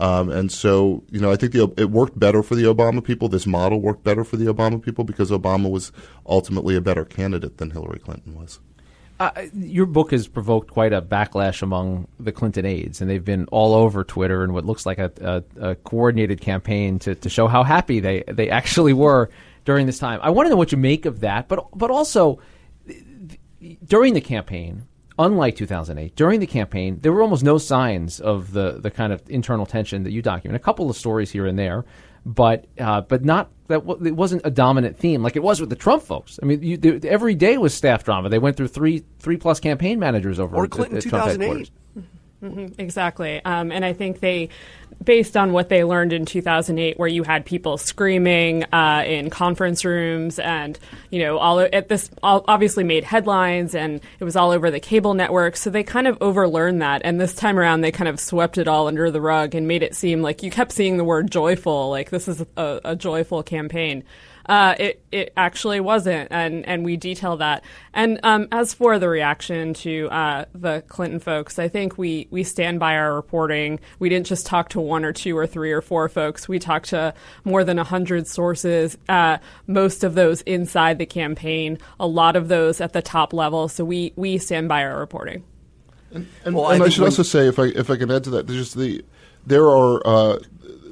Um, 0.00 0.30
and 0.30 0.50
so, 0.50 1.04
you 1.10 1.20
know, 1.20 1.30
I 1.30 1.36
think 1.36 1.52
the, 1.52 1.70
it 1.76 1.90
worked 1.90 2.18
better 2.18 2.42
for 2.42 2.54
the 2.54 2.64
Obama 2.64 3.04
people. 3.04 3.28
This 3.28 3.46
model 3.46 3.80
worked 3.80 4.02
better 4.02 4.24
for 4.24 4.38
the 4.38 4.46
Obama 4.46 4.82
people 4.82 5.04
because 5.04 5.30
Obama 5.30 5.70
was 5.70 5.92
ultimately 6.26 6.74
a 6.74 6.80
better 6.80 7.04
candidate 7.04 7.58
than 7.58 7.70
Hillary 7.70 7.98
Clinton 7.98 8.34
was. 8.34 8.60
Uh, 9.20 9.30
your 9.52 9.84
book 9.84 10.12
has 10.12 10.26
provoked 10.26 10.70
quite 10.70 10.94
a 10.94 11.02
backlash 11.02 11.60
among 11.60 12.08
the 12.18 12.32
Clinton 12.32 12.64
aides, 12.64 13.02
and 13.02 13.10
they've 13.10 13.24
been 13.24 13.44
all 13.52 13.74
over 13.74 14.02
Twitter 14.02 14.42
and 14.42 14.54
what 14.54 14.64
looks 14.64 14.86
like 14.86 14.98
a, 14.98 15.12
a, 15.20 15.70
a 15.72 15.74
coordinated 15.74 16.40
campaign 16.40 16.98
to, 16.98 17.14
to 17.14 17.28
show 17.28 17.46
how 17.46 17.62
happy 17.62 18.00
they, 18.00 18.24
they 18.26 18.48
actually 18.48 18.94
were 18.94 19.28
during 19.66 19.84
this 19.84 19.98
time. 19.98 20.18
I 20.22 20.30
want 20.30 20.46
to 20.46 20.50
know 20.50 20.56
what 20.56 20.72
you 20.72 20.78
make 20.78 21.04
of 21.04 21.20
that, 21.20 21.48
but 21.48 21.66
but 21.74 21.90
also 21.90 22.40
during 23.84 24.14
the 24.14 24.22
campaign, 24.22 24.86
unlike 25.20 25.54
2008, 25.56 26.16
during 26.16 26.40
the 26.40 26.46
campaign, 26.46 26.98
there 27.02 27.12
were 27.12 27.22
almost 27.22 27.44
no 27.44 27.58
signs 27.58 28.20
of 28.20 28.52
the 28.52 28.80
the 28.80 28.90
kind 28.90 29.12
of 29.12 29.22
internal 29.28 29.66
tension 29.66 30.02
that 30.04 30.12
you 30.12 30.22
document. 30.22 30.56
A 30.56 30.64
couple 30.64 30.90
of 30.90 30.96
stories 30.96 31.30
here 31.30 31.46
and 31.46 31.58
there, 31.58 31.84
but 32.24 32.66
uh, 32.78 33.02
but 33.02 33.24
not 33.24 33.50
that 33.68 33.86
w- 33.86 34.06
it 34.06 34.16
wasn't 34.16 34.42
a 34.44 34.50
dominant 34.50 34.98
theme 34.98 35.22
like 35.22 35.36
it 35.36 35.42
was 35.42 35.60
with 35.60 35.70
the 35.70 35.76
Trump 35.76 36.02
folks. 36.02 36.38
I 36.42 36.46
mean, 36.46 36.62
you, 36.62 36.76
they, 36.76 37.08
every 37.08 37.34
day 37.34 37.58
was 37.58 37.74
staff 37.74 38.02
drama. 38.02 38.28
They 38.28 38.38
went 38.38 38.56
through 38.56 38.68
three 38.68 39.04
three 39.18 39.36
plus 39.36 39.60
campaign 39.60 39.98
managers 39.98 40.40
over 40.40 40.56
or 40.56 40.66
Clinton 40.66 40.96
at, 40.96 41.06
at 41.06 41.10
2008. 41.10 41.70
Mm-hmm, 42.42 42.80
exactly. 42.80 43.44
Um, 43.44 43.70
and 43.70 43.84
I 43.84 43.92
think 43.92 44.20
they, 44.20 44.48
based 45.04 45.36
on 45.36 45.52
what 45.52 45.68
they 45.68 45.84
learned 45.84 46.14
in 46.14 46.24
2008, 46.24 46.98
where 46.98 47.08
you 47.08 47.22
had 47.22 47.44
people 47.44 47.76
screaming 47.76 48.64
uh, 48.72 49.04
in 49.06 49.28
conference 49.28 49.84
rooms 49.84 50.38
and, 50.38 50.78
you 51.10 51.20
know, 51.20 51.36
all 51.36 51.60
at 51.60 51.88
this 51.88 52.10
all 52.22 52.44
obviously 52.48 52.82
made 52.82 53.04
headlines 53.04 53.74
and 53.74 54.00
it 54.18 54.24
was 54.24 54.36
all 54.36 54.52
over 54.52 54.70
the 54.70 54.80
cable 54.80 55.12
network. 55.12 55.54
So 55.56 55.68
they 55.68 55.82
kind 55.82 56.06
of 56.06 56.18
overlearned 56.20 56.80
that. 56.80 57.02
And 57.04 57.20
this 57.20 57.34
time 57.34 57.58
around, 57.58 57.82
they 57.82 57.92
kind 57.92 58.08
of 58.08 58.18
swept 58.18 58.56
it 58.56 58.68
all 58.68 58.88
under 58.88 59.10
the 59.10 59.20
rug 59.20 59.54
and 59.54 59.68
made 59.68 59.82
it 59.82 59.94
seem 59.94 60.22
like 60.22 60.42
you 60.42 60.50
kept 60.50 60.72
seeing 60.72 60.96
the 60.96 61.04
word 61.04 61.30
joyful, 61.30 61.90
like 61.90 62.08
this 62.08 62.26
is 62.26 62.42
a, 62.56 62.80
a 62.84 62.96
joyful 62.96 63.42
campaign. 63.42 64.02
Uh, 64.46 64.74
it 64.78 65.02
it 65.12 65.32
actually 65.36 65.80
wasn't, 65.80 66.28
and 66.30 66.66
and 66.66 66.84
we 66.84 66.96
detail 66.96 67.36
that. 67.36 67.64
And 67.92 68.20
um, 68.22 68.48
as 68.52 68.74
for 68.74 68.98
the 68.98 69.08
reaction 69.08 69.74
to 69.74 70.08
uh, 70.10 70.44
the 70.54 70.82
Clinton 70.88 71.20
folks, 71.20 71.58
I 71.58 71.68
think 71.68 71.98
we 71.98 72.28
we 72.30 72.42
stand 72.44 72.80
by 72.80 72.96
our 72.96 73.14
reporting. 73.14 73.80
We 73.98 74.08
didn't 74.08 74.26
just 74.26 74.46
talk 74.46 74.70
to 74.70 74.80
one 74.80 75.04
or 75.04 75.12
two 75.12 75.36
or 75.36 75.46
three 75.46 75.72
or 75.72 75.80
four 75.80 76.08
folks. 76.08 76.48
We 76.48 76.58
talked 76.58 76.90
to 76.90 77.14
more 77.44 77.64
than 77.64 77.78
hundred 77.78 78.26
sources. 78.26 78.96
Uh, 79.08 79.38
most 79.66 80.04
of 80.04 80.14
those 80.14 80.42
inside 80.42 80.98
the 80.98 81.06
campaign, 81.06 81.78
a 81.98 82.06
lot 82.06 82.36
of 82.36 82.48
those 82.48 82.80
at 82.80 82.92
the 82.92 83.02
top 83.02 83.32
level. 83.32 83.68
So 83.68 83.84
we 83.84 84.12
we 84.16 84.38
stand 84.38 84.68
by 84.68 84.84
our 84.84 84.98
reporting. 84.98 85.44
And, 86.12 86.26
and, 86.44 86.54
well, 86.56 86.70
and 86.70 86.82
I, 86.82 86.86
I 86.86 86.88
should 86.88 87.04
also 87.04 87.22
say, 87.22 87.46
if 87.46 87.58
I 87.58 87.66
if 87.66 87.90
I 87.90 87.96
can 87.96 88.10
add 88.10 88.24
to 88.24 88.30
that, 88.30 88.46
there's 88.46 88.58
just 88.58 88.76
the 88.76 89.04
there 89.46 89.66
are 89.66 90.02
uh, 90.04 90.38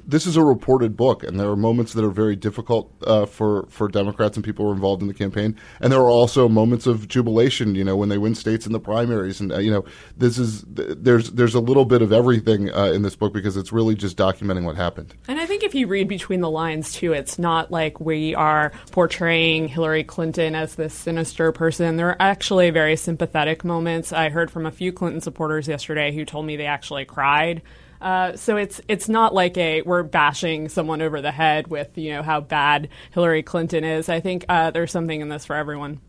this 0.08 0.26
is 0.26 0.36
a 0.36 0.42
reported 0.42 0.96
book, 0.96 1.22
and 1.22 1.38
there 1.38 1.50
are 1.50 1.56
moments 1.56 1.92
that 1.92 2.02
are 2.02 2.10
very 2.10 2.34
difficult 2.34 2.90
uh, 3.06 3.26
for 3.26 3.66
for 3.68 3.88
Democrats 3.88 4.36
and 4.38 4.44
people 4.44 4.64
who 4.64 4.70
are 4.70 4.74
involved 4.74 5.02
in 5.02 5.08
the 5.08 5.14
campaign, 5.14 5.54
and 5.80 5.92
there 5.92 6.00
are 6.00 6.10
also 6.10 6.48
moments 6.48 6.86
of 6.86 7.06
jubilation. 7.08 7.74
You 7.74 7.84
know, 7.84 7.94
when 7.94 8.08
they 8.08 8.16
win 8.16 8.34
states 8.34 8.66
in 8.66 8.72
the 8.72 8.80
primaries, 8.80 9.38
and 9.38 9.52
uh, 9.52 9.58
you 9.58 9.70
know, 9.70 9.84
this 10.16 10.38
is 10.38 10.64
there's 10.66 11.30
there's 11.32 11.54
a 11.54 11.60
little 11.60 11.84
bit 11.84 12.00
of 12.00 12.10
everything 12.10 12.72
uh, 12.72 12.86
in 12.86 13.02
this 13.02 13.16
book 13.16 13.34
because 13.34 13.58
it's 13.58 13.70
really 13.70 13.94
just 13.94 14.16
documenting 14.16 14.64
what 14.64 14.76
happened. 14.76 15.14
And 15.28 15.38
I 15.38 15.44
think 15.44 15.62
if 15.62 15.74
you 15.74 15.86
read 15.86 16.08
between 16.08 16.40
the 16.40 16.50
lines 16.50 16.94
too, 16.94 17.12
it's 17.12 17.38
not 17.38 17.70
like 17.70 18.00
we 18.00 18.34
are 18.34 18.72
portraying 18.90 19.68
Hillary 19.68 20.04
Clinton 20.04 20.54
as 20.54 20.76
this 20.76 20.94
sinister 20.94 21.52
person. 21.52 21.96
There 21.96 22.08
are 22.08 22.16
actually 22.18 22.70
very 22.70 22.96
sympathetic 22.96 23.62
moments. 23.62 24.10
I 24.14 24.30
heard 24.30 24.50
from 24.50 24.64
a 24.64 24.70
few 24.70 24.90
Clinton 24.90 25.20
supporters 25.20 25.68
yesterday 25.68 26.12
who 26.12 26.24
told 26.24 26.46
me 26.46 26.56
they 26.56 26.64
actually 26.64 27.04
cried 27.04 27.60
uh, 28.00 28.36
so 28.36 28.56
it's 28.56 28.80
it's 28.88 29.08
not 29.08 29.34
like 29.34 29.56
a 29.56 29.82
we're 29.82 30.02
bashing 30.02 30.68
someone 30.68 31.02
over 31.02 31.20
the 31.20 31.32
head 31.32 31.68
with 31.68 31.96
you 31.96 32.12
know 32.12 32.22
how 32.22 32.40
bad 32.40 32.88
Hillary 33.12 33.42
Clinton 33.42 33.84
is. 33.84 34.08
I 34.08 34.20
think 34.20 34.44
uh, 34.48 34.70
there's 34.70 34.92
something 34.92 35.20
in 35.20 35.28
this 35.28 35.44
for 35.44 35.56
everyone. 35.56 36.00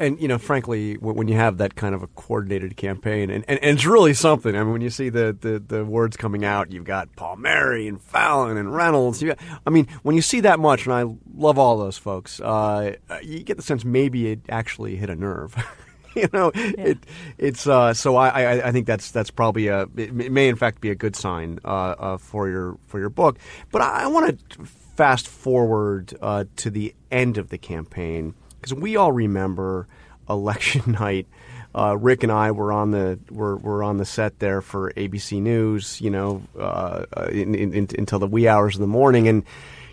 And 0.00 0.20
you 0.20 0.28
know, 0.28 0.38
frankly, 0.38 0.94
when 0.94 1.26
you 1.26 1.34
have 1.34 1.58
that 1.58 1.74
kind 1.74 1.94
of 1.94 2.04
a 2.04 2.06
coordinated 2.08 2.76
campaign, 2.76 3.30
and, 3.30 3.44
and, 3.48 3.58
and, 3.60 3.76
it's 3.76 3.84
really 3.84 4.14
something. 4.14 4.54
I 4.54 4.60
mean, 4.60 4.72
when 4.72 4.80
you 4.80 4.90
see 4.90 5.08
the, 5.08 5.36
the, 5.40 5.58
the 5.58 5.84
words 5.84 6.16
coming 6.16 6.44
out, 6.44 6.70
you've 6.70 6.84
got 6.84 7.14
Palmieri 7.16 7.88
and 7.88 8.00
Fallon 8.00 8.56
and 8.56 8.72
Reynolds. 8.72 9.20
Got, 9.20 9.38
I 9.66 9.70
mean, 9.70 9.88
when 10.04 10.14
you 10.14 10.22
see 10.22 10.38
that 10.40 10.60
much, 10.60 10.84
and 10.86 10.94
I 10.94 11.04
love 11.34 11.58
all 11.58 11.78
those 11.78 11.98
folks, 11.98 12.40
uh, 12.40 12.94
you 13.24 13.42
get 13.42 13.56
the 13.56 13.62
sense 13.64 13.84
maybe 13.84 14.30
it 14.30 14.40
actually 14.48 14.94
hit 14.94 15.10
a 15.10 15.16
nerve. 15.16 15.56
you 16.14 16.28
know, 16.32 16.50
yeah. 16.54 16.72
it, 16.78 16.98
it's 17.38 17.66
uh, 17.66 17.94
so 17.94 18.16
I, 18.16 18.28
I, 18.28 18.68
I 18.68 18.72
think 18.72 18.86
that's 18.86 19.10
that's 19.10 19.30
probably 19.30 19.68
a 19.68 19.86
it 19.96 20.12
may 20.12 20.48
in 20.48 20.56
fact 20.56 20.80
be 20.80 20.90
a 20.90 20.94
good 20.94 21.16
sign 21.16 21.58
uh, 21.64 21.68
uh, 21.98 22.16
for 22.18 22.48
your 22.48 22.78
for 22.86 22.98
your 22.98 23.10
book. 23.10 23.38
But 23.70 23.82
I, 23.82 24.04
I 24.04 24.06
want 24.06 24.38
to 24.50 24.64
fast 24.64 25.28
forward 25.28 26.16
uh, 26.20 26.44
to 26.56 26.70
the 26.70 26.94
end 27.10 27.38
of 27.38 27.50
the 27.50 27.58
campaign 27.58 28.34
because 28.56 28.74
we 28.74 28.96
all 28.96 29.12
remember 29.12 29.86
election 30.28 30.92
night. 30.92 31.26
Uh, 31.74 31.96
Rick 31.96 32.22
and 32.22 32.32
I 32.32 32.50
were 32.50 32.72
on 32.72 32.90
the 32.90 33.18
were, 33.30 33.56
were 33.56 33.84
on 33.84 33.98
the 33.98 34.04
set 34.04 34.38
there 34.38 34.60
for 34.60 34.92
ABC 34.94 35.40
News, 35.40 36.00
you 36.00 36.10
know, 36.10 36.42
uh, 36.58 37.04
in, 37.30 37.54
in, 37.54 37.74
in, 37.74 37.88
until 37.98 38.18
the 38.18 38.26
wee 38.26 38.48
hours 38.48 38.74
of 38.74 38.80
the 38.80 38.86
morning, 38.86 39.28
and 39.28 39.44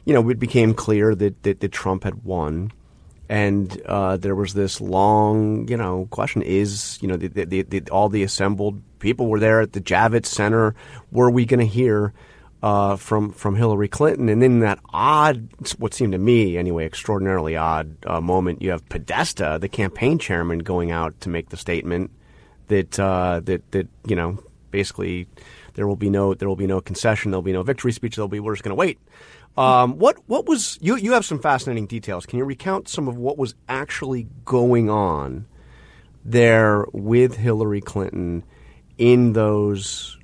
you 0.05 0.13
know 0.13 0.27
it 0.29 0.39
became 0.39 0.74
clear 0.74 1.13
that, 1.13 1.43
that, 1.43 1.60
that 1.60 1.72
Trump 1.72 2.05
had 2.05 2.24
won 2.24 2.72
and 3.27 3.82
uh, 3.86 4.17
there 4.17 4.36
was 4.36 4.53
this 4.53 4.79
long, 4.79 5.67
you 5.67 5.77
know, 5.77 6.08
question: 6.12 6.41
Is 6.41 7.00
you 7.01 7.08
know 7.08 7.17
the, 7.17 7.27
the, 7.46 7.62
the, 7.63 7.89
all 7.89 8.10
the 8.10 8.24
assembled 8.24 8.82
people 9.00 9.27
were 9.27 9.39
there 9.39 9.62
at 9.62 9.74
the 9.74 9.82
Javits 9.82 10.27
Center? 10.27 10.75
Were 11.12 11.29
we 11.29 11.46
going 11.46 11.60
to 11.60 11.65
hear 11.65 12.13
uh, 12.62 12.96
from 12.98 13.32
from 13.32 13.55
Hillary 13.55 13.88
Clinton? 13.88 14.29
And 14.29 14.44
in 14.44 14.60
that 14.60 14.79
odd, 14.94 15.50
what 15.79 15.94
seemed 15.94 16.13
to 16.13 16.20
me 16.20 16.58
anyway, 16.58 16.86
extraordinarily 16.86 17.55
odd 17.55 17.96
uh, 18.05 18.22
moment, 18.22 18.62
you 18.62 18.70
have 18.72 18.88
Podesta, 18.89 19.58
the 19.60 19.70
campaign 19.70 20.20
chairman, 20.20 20.60
going 20.60 20.91
out 20.91 21.20
to 21.22 21.29
make 21.29 21.50
the 21.50 21.58
statement 21.58 22.12
that 22.67 23.00
uh, 23.00 23.41
that 23.46 23.72
that 23.72 23.88
you 24.05 24.15
know 24.15 24.38
basically 24.72 25.27
there 25.74 25.88
will 25.88 25.96
be 25.96 26.10
no 26.10 26.34
there 26.34 26.48
will 26.48 26.55
be 26.55 26.67
no 26.67 26.82
concession, 26.82 27.32
there 27.32 27.38
will 27.38 27.44
be 27.44 27.53
no 27.53 27.63
victory 27.63 27.91
speech, 27.91 28.15
there'll 28.15 28.27
be 28.27 28.39
we're 28.39 28.53
just 28.53 28.63
going 28.63 28.72
to 28.72 28.75
wait. 28.75 29.00
Um, 29.58 29.98
what 30.00 30.18
what 30.28 30.46
was 30.46 30.78
you? 30.82 30.98
You 30.98 31.14
have 31.14 31.26
some 31.26 31.40
fascinating 31.40 31.88
details. 31.88 32.26
Can 32.26 32.40
you 32.40 32.46
recount 32.46 32.90
some 32.90 33.08
of 33.08 33.18
what 33.18 33.38
was 33.38 33.56
actually 33.70 34.28
going 34.44 34.90
on 34.90 35.48
there 36.26 36.86
with 36.92 37.38
Hillary 37.38 37.82
Clinton 37.82 38.44
in 38.98 39.34
those 39.34 40.18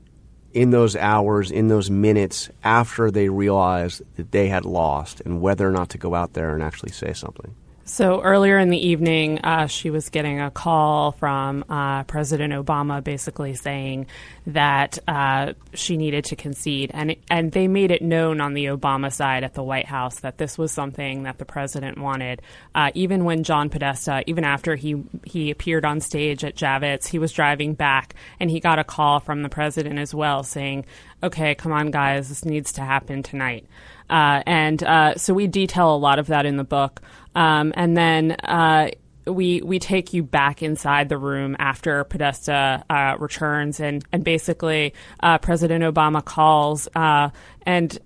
in 0.53 0.71
those 0.71 0.97
hours, 0.97 1.49
in 1.49 1.69
those 1.69 1.89
minutes 1.89 2.49
after 2.63 3.09
they 3.09 3.29
realized 3.29 4.01
that 4.17 4.31
they 4.31 4.49
had 4.49 4.65
lost, 4.65 5.21
and 5.21 5.41
whether 5.41 5.67
or 5.67 5.71
not 5.71 5.89
to 5.89 5.97
go 5.97 6.13
out 6.13 6.33
there 6.33 6.53
and 6.53 6.61
actually 6.61 6.91
say 6.91 7.13
something. 7.13 7.55
So 7.83 8.21
earlier 8.21 8.59
in 8.59 8.69
the 8.69 8.87
evening, 8.87 9.39
uh, 9.39 9.65
she 9.65 9.89
was 9.89 10.09
getting 10.09 10.39
a 10.39 10.51
call 10.51 11.13
from 11.13 11.65
uh, 11.67 12.03
President 12.03 12.53
Obama, 12.53 13.03
basically 13.03 13.55
saying 13.55 14.05
that 14.47 14.99
uh, 15.07 15.53
she 15.73 15.97
needed 15.97 16.25
to 16.25 16.35
concede, 16.35 16.91
and 16.93 17.15
and 17.29 17.51
they 17.51 17.67
made 17.67 17.91
it 17.91 18.01
known 18.01 18.39
on 18.39 18.53
the 18.53 18.65
Obama 18.65 19.11
side 19.11 19.43
at 19.43 19.55
the 19.55 19.63
White 19.63 19.87
House 19.87 20.19
that 20.19 20.37
this 20.37 20.57
was 20.57 20.71
something 20.71 21.23
that 21.23 21.39
the 21.39 21.45
president 21.45 21.97
wanted. 21.97 22.41
Uh, 22.75 22.91
even 22.93 23.25
when 23.25 23.43
John 23.43 23.69
Podesta, 23.69 24.23
even 24.27 24.43
after 24.43 24.75
he 24.75 25.03
he 25.25 25.49
appeared 25.49 25.83
on 25.83 26.01
stage 26.01 26.43
at 26.43 26.55
Javits, 26.55 27.07
he 27.07 27.19
was 27.19 27.31
driving 27.31 27.73
back, 27.73 28.13
and 28.39 28.49
he 28.51 28.59
got 28.59 28.79
a 28.79 28.83
call 28.83 29.19
from 29.19 29.41
the 29.41 29.49
president 29.49 29.97
as 29.99 30.13
well, 30.13 30.43
saying, 30.43 30.85
"Okay, 31.23 31.55
come 31.55 31.71
on, 31.71 31.91
guys, 31.91 32.29
this 32.29 32.45
needs 32.45 32.73
to 32.73 32.81
happen 32.81 33.23
tonight." 33.23 33.65
Uh, 34.09 34.43
and 34.45 34.83
uh, 34.83 35.15
so 35.15 35.33
we 35.33 35.47
detail 35.47 35.95
a 35.95 35.97
lot 35.97 36.19
of 36.19 36.27
that 36.27 36.45
in 36.45 36.57
the 36.57 36.65
book. 36.65 37.01
Um, 37.33 37.71
and 37.75 37.95
then 37.95 38.33
uh, 38.43 38.89
we 39.25 39.61
we 39.61 39.79
take 39.79 40.13
you 40.13 40.21
back 40.21 40.61
inside 40.61 41.07
the 41.07 41.17
room 41.17 41.55
after 41.59 42.03
Podesta 42.03 42.83
uh, 42.89 43.15
returns, 43.19 43.79
and 43.79 44.03
and 44.11 44.23
basically 44.23 44.93
uh, 45.21 45.37
President 45.37 45.83
Obama 45.83 46.23
calls 46.23 46.89
uh, 46.95 47.29
and 47.65 47.97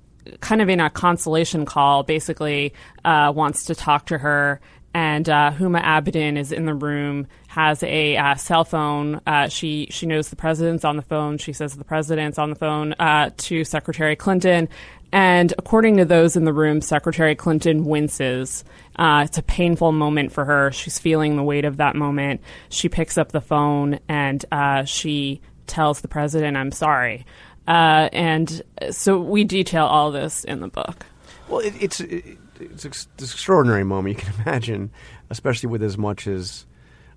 kind 0.41 0.61
of 0.61 0.69
in 0.69 0.79
a 0.79 0.89
consolation 0.89 1.65
call, 1.65 2.03
basically 2.03 2.73
wants 3.03 3.65
to 3.65 3.75
talk 3.75 4.07
to 4.07 4.17
her. 4.17 4.59
And 4.95 5.25
Huma 5.25 5.83
Abedin 5.83 6.37
is 6.37 6.53
in 6.53 6.65
the 6.65 6.73
room, 6.73 7.27
has 7.47 7.83
a 7.83 8.33
cell 8.37 8.63
phone. 8.63 9.19
she 9.49 9.87
she 9.91 10.05
knows 10.05 10.29
the 10.29 10.37
president's 10.37 10.85
on 10.85 10.95
the 10.95 11.01
phone. 11.01 11.37
She 11.37 11.51
says 11.51 11.75
the 11.75 11.83
president's 11.83 12.39
on 12.39 12.49
the 12.49 12.55
phone 12.55 12.95
to 13.37 13.65
Secretary 13.65 14.15
Clinton, 14.15 14.69
and 15.15 15.53
according 15.57 15.95
to 15.95 16.03
those 16.03 16.35
in 16.35 16.43
the 16.43 16.51
room, 16.51 16.81
Secretary 16.81 17.35
Clinton 17.35 17.85
winces. 17.85 18.65
Uh, 18.97 19.23
it's 19.25 19.37
a 19.37 19.43
painful 19.43 19.93
moment 19.93 20.33
for 20.33 20.43
her. 20.43 20.73
She's 20.73 20.99
feeling 20.99 21.37
the 21.37 21.43
weight 21.43 21.63
of 21.63 21.77
that 21.77 21.95
moment. 21.95 22.41
She 22.67 22.89
picks 22.89 23.17
up 23.17 23.31
the 23.31 23.39
phone 23.39 23.99
and 24.09 24.43
uh, 24.51 24.83
she 24.83 25.39
tells 25.67 26.01
the 26.01 26.09
president, 26.09 26.57
I'm 26.57 26.73
sorry. 26.73 27.25
Uh, 27.65 28.09
and 28.11 28.61
so 28.91 29.17
we 29.17 29.45
detail 29.45 29.85
all 29.85 30.11
this 30.11 30.43
in 30.43 30.59
the 30.59 30.67
book. 30.67 31.05
Well, 31.47 31.59
it, 31.61 31.73
it's, 31.79 32.01
it, 32.01 32.37
it's 32.59 32.85
an 32.85 32.91
extraordinary 33.19 33.83
moment. 33.83 34.17
You 34.17 34.23
can 34.23 34.41
imagine, 34.45 34.91
especially 35.29 35.69
with 35.69 35.83
as 35.83 35.97
much 35.97 36.27
as, 36.27 36.65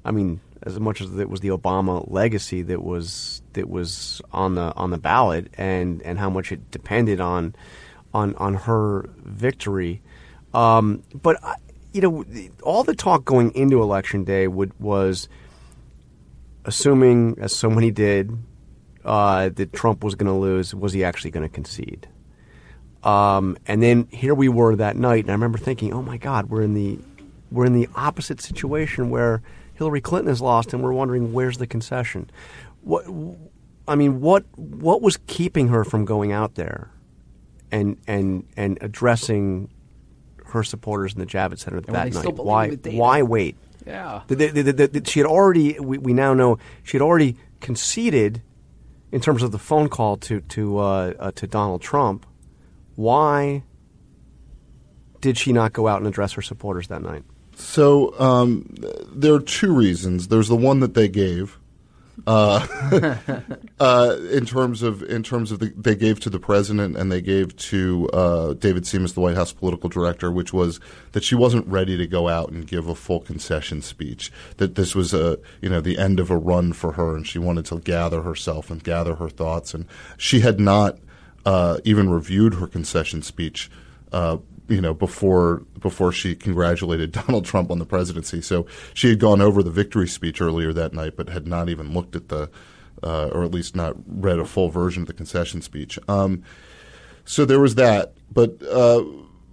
I 0.04 0.10
mean, 0.10 0.40
as 0.62 0.78
much 0.80 1.00
as 1.00 1.16
it 1.18 1.28
was 1.28 1.40
the 1.40 1.48
Obama 1.48 2.10
legacy 2.10 2.62
that 2.62 2.82
was 2.82 3.42
that 3.52 3.68
was 3.68 4.20
on 4.32 4.54
the 4.54 4.74
on 4.74 4.90
the 4.90 4.98
ballot, 4.98 5.48
and 5.56 6.02
and 6.02 6.18
how 6.18 6.30
much 6.30 6.52
it 6.52 6.70
depended 6.70 7.20
on 7.20 7.54
on 8.12 8.34
on 8.36 8.54
her 8.54 9.08
victory. 9.24 10.02
Um, 10.54 11.02
but 11.14 11.36
you 11.92 12.00
know, 12.00 12.24
all 12.62 12.84
the 12.84 12.94
talk 12.94 13.24
going 13.24 13.54
into 13.54 13.82
election 13.82 14.24
day 14.24 14.48
would 14.48 14.78
was 14.80 15.28
assuming, 16.64 17.36
as 17.40 17.54
so 17.54 17.70
many 17.70 17.90
did, 17.90 18.36
uh, 19.04 19.48
that 19.50 19.72
Trump 19.72 20.04
was 20.04 20.14
going 20.14 20.26
to 20.26 20.38
lose. 20.38 20.74
Was 20.74 20.92
he 20.92 21.04
actually 21.04 21.30
going 21.30 21.48
to 21.48 21.52
concede? 21.52 22.08
Um, 23.04 23.56
and 23.66 23.82
then 23.82 24.08
here 24.10 24.34
we 24.34 24.48
were 24.48 24.76
that 24.76 24.96
night, 24.96 25.24
and 25.24 25.30
I 25.30 25.34
remember 25.34 25.58
thinking, 25.58 25.92
"Oh 25.92 26.02
my 26.02 26.16
God, 26.16 26.50
we're 26.50 26.62
in 26.62 26.74
the 26.74 26.98
we're 27.50 27.66
in 27.66 27.72
the 27.72 27.88
opposite 27.94 28.40
situation 28.40 29.10
where 29.10 29.42
Hillary 29.74 30.00
Clinton 30.00 30.28
has 30.28 30.40
lost, 30.40 30.72
and 30.72 30.82
we're 30.82 30.92
wondering 30.92 31.32
where's 31.32 31.58
the 31.58 31.66
concession." 31.66 32.30
What 32.82 33.04
I 33.86 33.94
mean, 33.94 34.20
what 34.20 34.44
what 34.56 35.00
was 35.00 35.16
keeping 35.26 35.68
her 35.68 35.84
from 35.84 36.04
going 36.04 36.32
out 36.32 36.56
there? 36.56 36.90
and 37.70 37.96
and 38.06 38.46
and 38.56 38.78
addressing 38.80 39.68
her 40.46 40.62
supporters 40.62 41.12
in 41.12 41.20
the 41.20 41.26
Javits 41.26 41.60
Center 41.60 41.80
that 41.80 41.92
night. 41.92 42.36
Why 42.36 42.68
why 42.70 43.22
wait? 43.22 43.56
Yeah, 43.86 44.22
the, 44.26 44.34
the, 44.34 44.86
the, 44.86 45.02
she 45.06 45.20
had 45.20 45.26
already. 45.26 45.78
We, 45.80 45.98
we, 45.98 46.12
now 46.12 46.34
know 46.34 46.58
she 46.82 46.96
had 46.96 47.02
already 47.02 47.36
conceded 47.60 48.42
in 49.12 49.20
terms 49.20 49.42
of 49.42 49.50
the 49.50 49.58
phone 49.58 49.88
call 49.88 50.16
to 50.18 50.40
to 50.40 50.78
uh, 50.78 51.12
uh, 51.18 51.30
to 51.32 51.46
Donald 51.46 51.80
Trump. 51.80 52.26
Why 52.98 53.62
did 55.20 55.38
she 55.38 55.52
not 55.52 55.72
go 55.72 55.86
out 55.86 55.98
and 55.98 56.08
address 56.08 56.32
her 56.32 56.42
supporters 56.42 56.88
that 56.88 57.00
night? 57.00 57.22
So 57.54 58.12
um, 58.18 58.74
there 59.14 59.32
are 59.34 59.40
two 59.40 59.72
reasons. 59.72 60.26
There's 60.26 60.48
the 60.48 60.56
one 60.56 60.80
that 60.80 60.94
they 60.94 61.06
gave, 61.06 61.60
uh, 62.26 62.66
uh, 63.78 64.16
in 64.32 64.46
terms 64.46 64.82
of 64.82 65.04
in 65.04 65.22
terms 65.22 65.52
of 65.52 65.60
the, 65.60 65.72
they 65.76 65.94
gave 65.94 66.18
to 66.18 66.28
the 66.28 66.40
president 66.40 66.96
and 66.96 67.12
they 67.12 67.20
gave 67.20 67.54
to 67.58 68.08
uh, 68.12 68.54
David 68.54 68.82
Simas, 68.82 69.14
the 69.14 69.20
White 69.20 69.36
House 69.36 69.52
political 69.52 69.88
director, 69.88 70.32
which 70.32 70.52
was 70.52 70.80
that 71.12 71.22
she 71.22 71.36
wasn't 71.36 71.68
ready 71.68 71.96
to 71.96 72.06
go 72.08 72.26
out 72.26 72.50
and 72.50 72.66
give 72.66 72.88
a 72.88 72.96
full 72.96 73.20
concession 73.20 73.80
speech. 73.80 74.32
That 74.56 74.74
this 74.74 74.96
was 74.96 75.14
a 75.14 75.38
you 75.62 75.68
know 75.68 75.80
the 75.80 75.98
end 75.98 76.18
of 76.18 76.32
a 76.32 76.36
run 76.36 76.72
for 76.72 76.94
her, 76.94 77.14
and 77.14 77.24
she 77.24 77.38
wanted 77.38 77.64
to 77.66 77.78
gather 77.78 78.22
herself 78.22 78.72
and 78.72 78.82
gather 78.82 79.14
her 79.14 79.28
thoughts, 79.28 79.72
and 79.72 79.86
she 80.16 80.40
had 80.40 80.58
not 80.58 80.98
uh, 81.48 81.78
even 81.82 82.10
reviewed 82.10 82.54
her 82.54 82.66
concession 82.66 83.22
speech 83.22 83.70
uh, 84.12 84.36
you 84.68 84.82
know, 84.82 84.92
before 84.92 85.62
before 85.80 86.12
she 86.12 86.36
congratulated 86.36 87.10
Donald 87.26 87.46
Trump 87.46 87.70
on 87.70 87.78
the 87.78 87.86
presidency. 87.86 88.42
So 88.42 88.66
she 88.92 89.08
had 89.08 89.18
gone 89.18 89.40
over 89.40 89.62
the 89.62 89.70
victory 89.70 90.06
speech 90.06 90.42
earlier 90.42 90.74
that 90.74 90.92
night, 90.92 91.16
but 91.16 91.30
had 91.30 91.46
not 91.46 91.70
even 91.70 91.94
looked 91.94 92.14
at 92.14 92.28
the, 92.28 92.50
uh, 93.02 93.28
or 93.28 93.44
at 93.44 93.50
least 93.50 93.74
not 93.74 93.96
read 94.06 94.38
a 94.38 94.44
full 94.44 94.68
version 94.68 95.02
of 95.02 95.06
the 95.06 95.14
concession 95.14 95.62
speech. 95.62 95.98
Um, 96.06 96.42
so 97.24 97.44
there 97.44 97.60
was 97.60 97.74
that, 97.76 98.12
but. 98.30 98.62
Uh, 98.62 99.04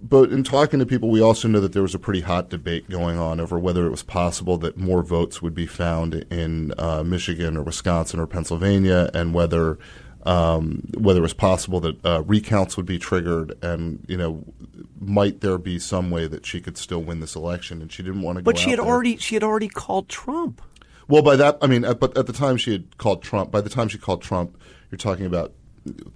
but 0.02 0.30
in 0.30 0.44
talking 0.44 0.78
to 0.78 0.86
people, 0.86 1.08
we 1.08 1.22
also 1.22 1.48
know 1.48 1.58
that 1.58 1.72
there 1.72 1.82
was 1.82 1.94
a 1.94 1.98
pretty 1.98 2.20
hot 2.20 2.50
debate 2.50 2.88
going 2.88 3.18
on 3.18 3.40
over 3.40 3.58
whether 3.58 3.86
it 3.86 3.90
was 3.90 4.02
possible 4.02 4.56
that 4.58 4.76
more 4.76 5.02
votes 5.02 5.40
would 5.40 5.54
be 5.54 5.66
found 5.66 6.14
in 6.30 6.72
uh, 6.78 7.02
Michigan 7.02 7.56
or 7.56 7.62
Wisconsin 7.62 8.20
or 8.20 8.26
Pennsylvania, 8.26 9.10
and 9.14 9.34
whether 9.34 9.78
um, 10.26 10.82
whether 10.98 11.20
it 11.20 11.22
was 11.22 11.32
possible 11.32 11.78
that 11.80 12.04
uh, 12.04 12.22
recounts 12.26 12.76
would 12.76 12.84
be 12.84 12.98
triggered, 12.98 13.56
and 13.62 14.04
you 14.08 14.16
know, 14.16 14.44
might 15.00 15.40
there 15.40 15.56
be 15.56 15.78
some 15.78 16.10
way 16.10 16.26
that 16.26 16.44
she 16.44 16.60
could 16.60 16.76
still 16.76 17.00
win 17.00 17.20
this 17.20 17.36
election? 17.36 17.80
And 17.80 17.92
she 17.92 18.02
didn't 18.02 18.22
want 18.22 18.38
to. 18.38 18.44
But 18.44 18.58
she 18.58 18.70
had 18.70 18.80
there. 18.80 18.86
already 18.86 19.16
she 19.18 19.36
had 19.36 19.44
already 19.44 19.68
called 19.68 20.08
Trump. 20.08 20.60
Well, 21.08 21.22
by 21.22 21.36
that 21.36 21.58
I 21.62 21.68
mean, 21.68 21.84
at, 21.84 22.00
but 22.00 22.18
at 22.18 22.26
the 22.26 22.32
time 22.32 22.56
she 22.56 22.72
had 22.72 22.98
called 22.98 23.22
Trump. 23.22 23.52
By 23.52 23.60
the 23.60 23.70
time 23.70 23.86
she 23.86 23.98
called 23.98 24.20
Trump, 24.20 24.58
you're 24.90 24.98
talking 24.98 25.26
about 25.26 25.52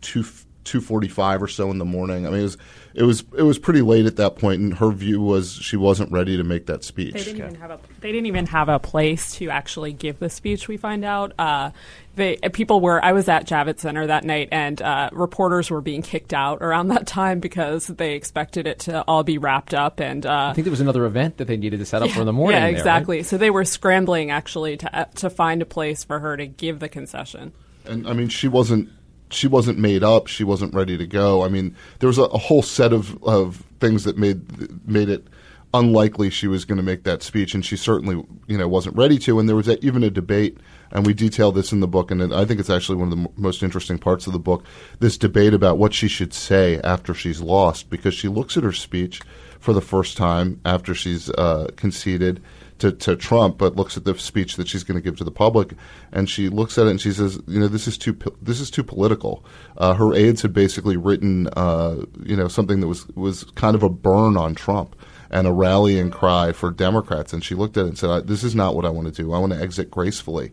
two 0.00 0.24
two 0.70 0.80
forty 0.80 1.08
five 1.08 1.42
or 1.42 1.48
so 1.48 1.70
in 1.70 1.78
the 1.78 1.84
morning. 1.84 2.26
I 2.26 2.30
mean, 2.30 2.40
it 2.40 2.44
was 2.44 2.56
it 2.94 3.02
was 3.02 3.24
it 3.36 3.42
was 3.42 3.58
pretty 3.58 3.82
late 3.82 4.06
at 4.06 4.16
that 4.16 4.36
point, 4.36 4.60
and 4.60 4.74
her 4.74 4.92
view 4.92 5.20
was 5.20 5.52
she 5.54 5.76
wasn't 5.76 6.12
ready 6.12 6.36
to 6.36 6.44
make 6.44 6.66
that 6.66 6.84
speech. 6.84 7.12
They 7.12 7.24
didn't 7.24 7.42
okay. 7.42 7.50
even 7.50 7.60
have 7.60 7.70
a 7.72 7.80
they 8.00 8.12
didn't 8.12 8.26
even 8.26 8.46
have 8.46 8.68
a 8.68 8.78
place 8.78 9.34
to 9.36 9.50
actually 9.50 9.92
give 9.92 10.20
the 10.20 10.30
speech. 10.30 10.68
We 10.68 10.76
find 10.76 11.04
out. 11.04 11.32
Uh, 11.38 11.72
they 12.14 12.36
people 12.52 12.80
were. 12.80 13.04
I 13.04 13.12
was 13.12 13.28
at 13.28 13.46
Javits 13.46 13.80
Center 13.80 14.06
that 14.06 14.24
night, 14.24 14.48
and 14.52 14.80
uh, 14.80 15.10
reporters 15.12 15.70
were 15.70 15.80
being 15.80 16.02
kicked 16.02 16.32
out 16.32 16.62
around 16.62 16.88
that 16.94 17.06
time 17.06 17.40
because 17.40 17.88
they 17.88 18.14
expected 18.14 18.66
it 18.68 18.80
to 18.80 19.02
all 19.02 19.24
be 19.24 19.38
wrapped 19.38 19.74
up. 19.74 20.00
And 20.00 20.24
uh, 20.24 20.50
I 20.50 20.52
think 20.52 20.64
there 20.64 20.70
was 20.72 20.80
another 20.80 21.04
event 21.04 21.38
that 21.38 21.46
they 21.46 21.56
needed 21.56 21.80
to 21.80 21.86
set 21.86 22.02
up 22.02 22.08
yeah, 22.08 22.14
for 22.14 22.24
the 22.24 22.32
morning. 22.32 22.60
Yeah, 22.60 22.66
there, 22.66 22.76
exactly. 22.76 23.18
Right? 23.18 23.26
So 23.26 23.38
they 23.38 23.50
were 23.50 23.64
scrambling 23.64 24.30
actually 24.30 24.76
to 24.78 25.00
uh, 25.00 25.04
to 25.16 25.30
find 25.30 25.62
a 25.62 25.66
place 25.66 26.04
for 26.04 26.20
her 26.20 26.36
to 26.36 26.46
give 26.46 26.78
the 26.78 26.88
concession. 26.88 27.52
And 27.86 28.06
I 28.06 28.12
mean, 28.12 28.28
she 28.28 28.46
wasn't 28.46 28.90
she 29.30 29.46
wasn't 29.46 29.78
made 29.78 30.02
up. 30.02 30.26
She 30.26 30.44
wasn't 30.44 30.74
ready 30.74 30.96
to 30.96 31.06
go. 31.06 31.42
I 31.44 31.48
mean, 31.48 31.74
there 31.98 32.08
was 32.08 32.18
a, 32.18 32.24
a 32.24 32.38
whole 32.38 32.62
set 32.62 32.92
of, 32.92 33.22
of 33.24 33.62
things 33.80 34.04
that 34.04 34.18
made 34.18 34.88
made 34.88 35.08
it 35.08 35.26
unlikely 35.72 36.30
she 36.30 36.48
was 36.48 36.64
going 36.64 36.78
to 36.78 36.82
make 36.82 37.04
that 37.04 37.22
speech, 37.22 37.54
and 37.54 37.64
she 37.64 37.76
certainly 37.76 38.24
you 38.46 38.58
know 38.58 38.68
wasn't 38.68 38.96
ready 38.96 39.18
to. 39.18 39.38
And 39.38 39.48
there 39.48 39.56
was 39.56 39.68
a, 39.68 39.84
even 39.84 40.02
a 40.02 40.10
debate, 40.10 40.58
and 40.90 41.06
we 41.06 41.14
detail 41.14 41.52
this 41.52 41.72
in 41.72 41.80
the 41.80 41.88
book, 41.88 42.10
and 42.10 42.34
I 42.34 42.44
think 42.44 42.60
it's 42.60 42.70
actually 42.70 42.96
one 42.96 43.12
of 43.12 43.18
the 43.18 43.24
m- 43.24 43.34
most 43.36 43.62
interesting 43.62 43.98
parts 43.98 44.26
of 44.26 44.32
the 44.32 44.38
book. 44.38 44.64
This 44.98 45.16
debate 45.16 45.54
about 45.54 45.78
what 45.78 45.94
she 45.94 46.08
should 46.08 46.34
say 46.34 46.80
after 46.82 47.14
she's 47.14 47.40
lost, 47.40 47.90
because 47.90 48.14
she 48.14 48.28
looks 48.28 48.56
at 48.56 48.64
her 48.64 48.72
speech 48.72 49.20
for 49.58 49.72
the 49.72 49.80
first 49.80 50.16
time 50.16 50.60
after 50.64 50.94
she's 50.94 51.30
uh, 51.30 51.68
conceded 51.76 52.42
to, 52.78 52.90
to 52.92 53.14
Trump, 53.14 53.58
but 53.58 53.76
looks 53.76 53.96
at 53.96 54.04
the 54.04 54.18
speech 54.18 54.56
that 54.56 54.66
she's 54.66 54.82
going 54.82 54.96
to 54.96 55.04
give 55.04 55.16
to 55.18 55.24
the 55.24 55.30
public, 55.30 55.74
and 56.12 56.28
she 56.28 56.48
looks 56.48 56.78
at 56.78 56.86
it 56.86 56.90
and 56.90 57.00
she 57.00 57.12
says, 57.12 57.38
you 57.46 57.60
know, 57.60 57.68
this 57.68 57.86
is 57.86 57.96
too 57.96 58.16
this 58.42 58.58
is 58.58 58.70
too 58.70 58.82
political. 58.82 59.44
Uh, 59.76 59.94
her 59.94 60.14
aides 60.14 60.42
had 60.42 60.52
basically 60.52 60.96
written, 60.96 61.46
uh, 61.56 61.96
you 62.24 62.34
know, 62.34 62.48
something 62.48 62.80
that 62.80 62.88
was 62.88 63.06
was 63.08 63.44
kind 63.54 63.76
of 63.76 63.82
a 63.82 63.90
burn 63.90 64.36
on 64.36 64.54
Trump 64.54 64.96
and 65.30 65.46
a 65.46 65.52
rallying 65.52 66.10
cry 66.10 66.52
for 66.52 66.70
Democrats, 66.70 67.32
and 67.32 67.44
she 67.44 67.54
looked 67.54 67.76
at 67.76 67.84
it 67.84 67.88
and 67.88 67.98
said, 67.98 68.26
"This 68.26 68.42
is 68.42 68.54
not 68.54 68.74
what 68.74 68.84
I 68.84 68.90
want 68.90 69.14
to 69.14 69.22
do. 69.22 69.32
I 69.32 69.38
want 69.38 69.52
to 69.52 69.60
exit 69.60 69.90
gracefully." 69.90 70.52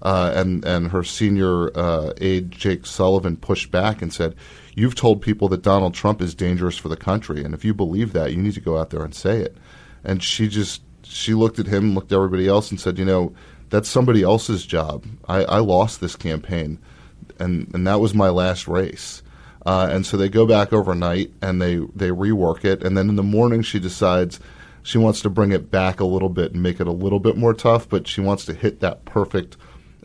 Uh, 0.00 0.32
and 0.34 0.64
and 0.64 0.90
her 0.92 1.02
senior 1.02 1.76
uh, 1.76 2.12
aide 2.20 2.50
Jake 2.52 2.86
Sullivan 2.86 3.36
pushed 3.36 3.70
back 3.70 4.00
and 4.02 4.12
said, 4.12 4.34
"You've 4.74 4.94
told 4.94 5.22
people 5.22 5.48
that 5.48 5.62
Donald 5.62 5.94
Trump 5.94 6.20
is 6.22 6.34
dangerous 6.34 6.76
for 6.76 6.88
the 6.88 6.96
country, 6.96 7.42
and 7.42 7.54
if 7.54 7.64
you 7.64 7.74
believe 7.74 8.12
that, 8.12 8.30
you 8.32 8.36
need 8.38 8.54
to 8.54 8.60
go 8.60 8.78
out 8.78 8.90
there 8.90 9.02
and 9.02 9.14
say 9.14 9.40
it." 9.40 9.56
And 10.04 10.22
she 10.22 10.46
just 10.48 10.82
she 11.02 11.34
looked 11.34 11.58
at 11.58 11.66
him, 11.66 11.94
looked 11.94 12.12
at 12.12 12.16
everybody 12.16 12.46
else, 12.46 12.70
and 12.70 12.78
said, 12.78 12.98
"You 12.98 13.04
know, 13.04 13.32
That's 13.70 13.88
somebody 13.88 14.22
else's 14.22 14.64
job. 14.64 15.04
I, 15.28 15.44
I 15.44 15.58
lost 15.58 16.00
this 16.00 16.16
campaign, 16.16 16.78
and 17.38 17.68
and 17.74 17.86
that 17.86 18.00
was 18.00 18.14
my 18.14 18.28
last 18.30 18.68
race. 18.68 19.22
Uh, 19.66 19.88
and 19.90 20.06
so 20.06 20.16
they 20.16 20.28
go 20.28 20.46
back 20.46 20.72
overnight 20.72 21.32
and 21.42 21.60
they 21.60 21.76
they 21.94 22.10
rework 22.10 22.64
it, 22.64 22.82
and 22.82 22.96
then 22.96 23.08
in 23.08 23.16
the 23.16 23.22
morning 23.22 23.62
she 23.62 23.78
decides 23.78 24.40
she 24.82 24.98
wants 24.98 25.20
to 25.20 25.30
bring 25.30 25.52
it 25.52 25.70
back 25.70 26.00
a 26.00 26.04
little 26.04 26.28
bit 26.28 26.52
and 26.52 26.62
make 26.62 26.80
it 26.80 26.86
a 26.86 26.92
little 26.92 27.20
bit 27.20 27.36
more 27.36 27.52
tough, 27.52 27.88
but 27.88 28.06
she 28.06 28.20
wants 28.20 28.44
to 28.46 28.54
hit 28.54 28.80
that 28.80 29.04
perfect 29.04 29.56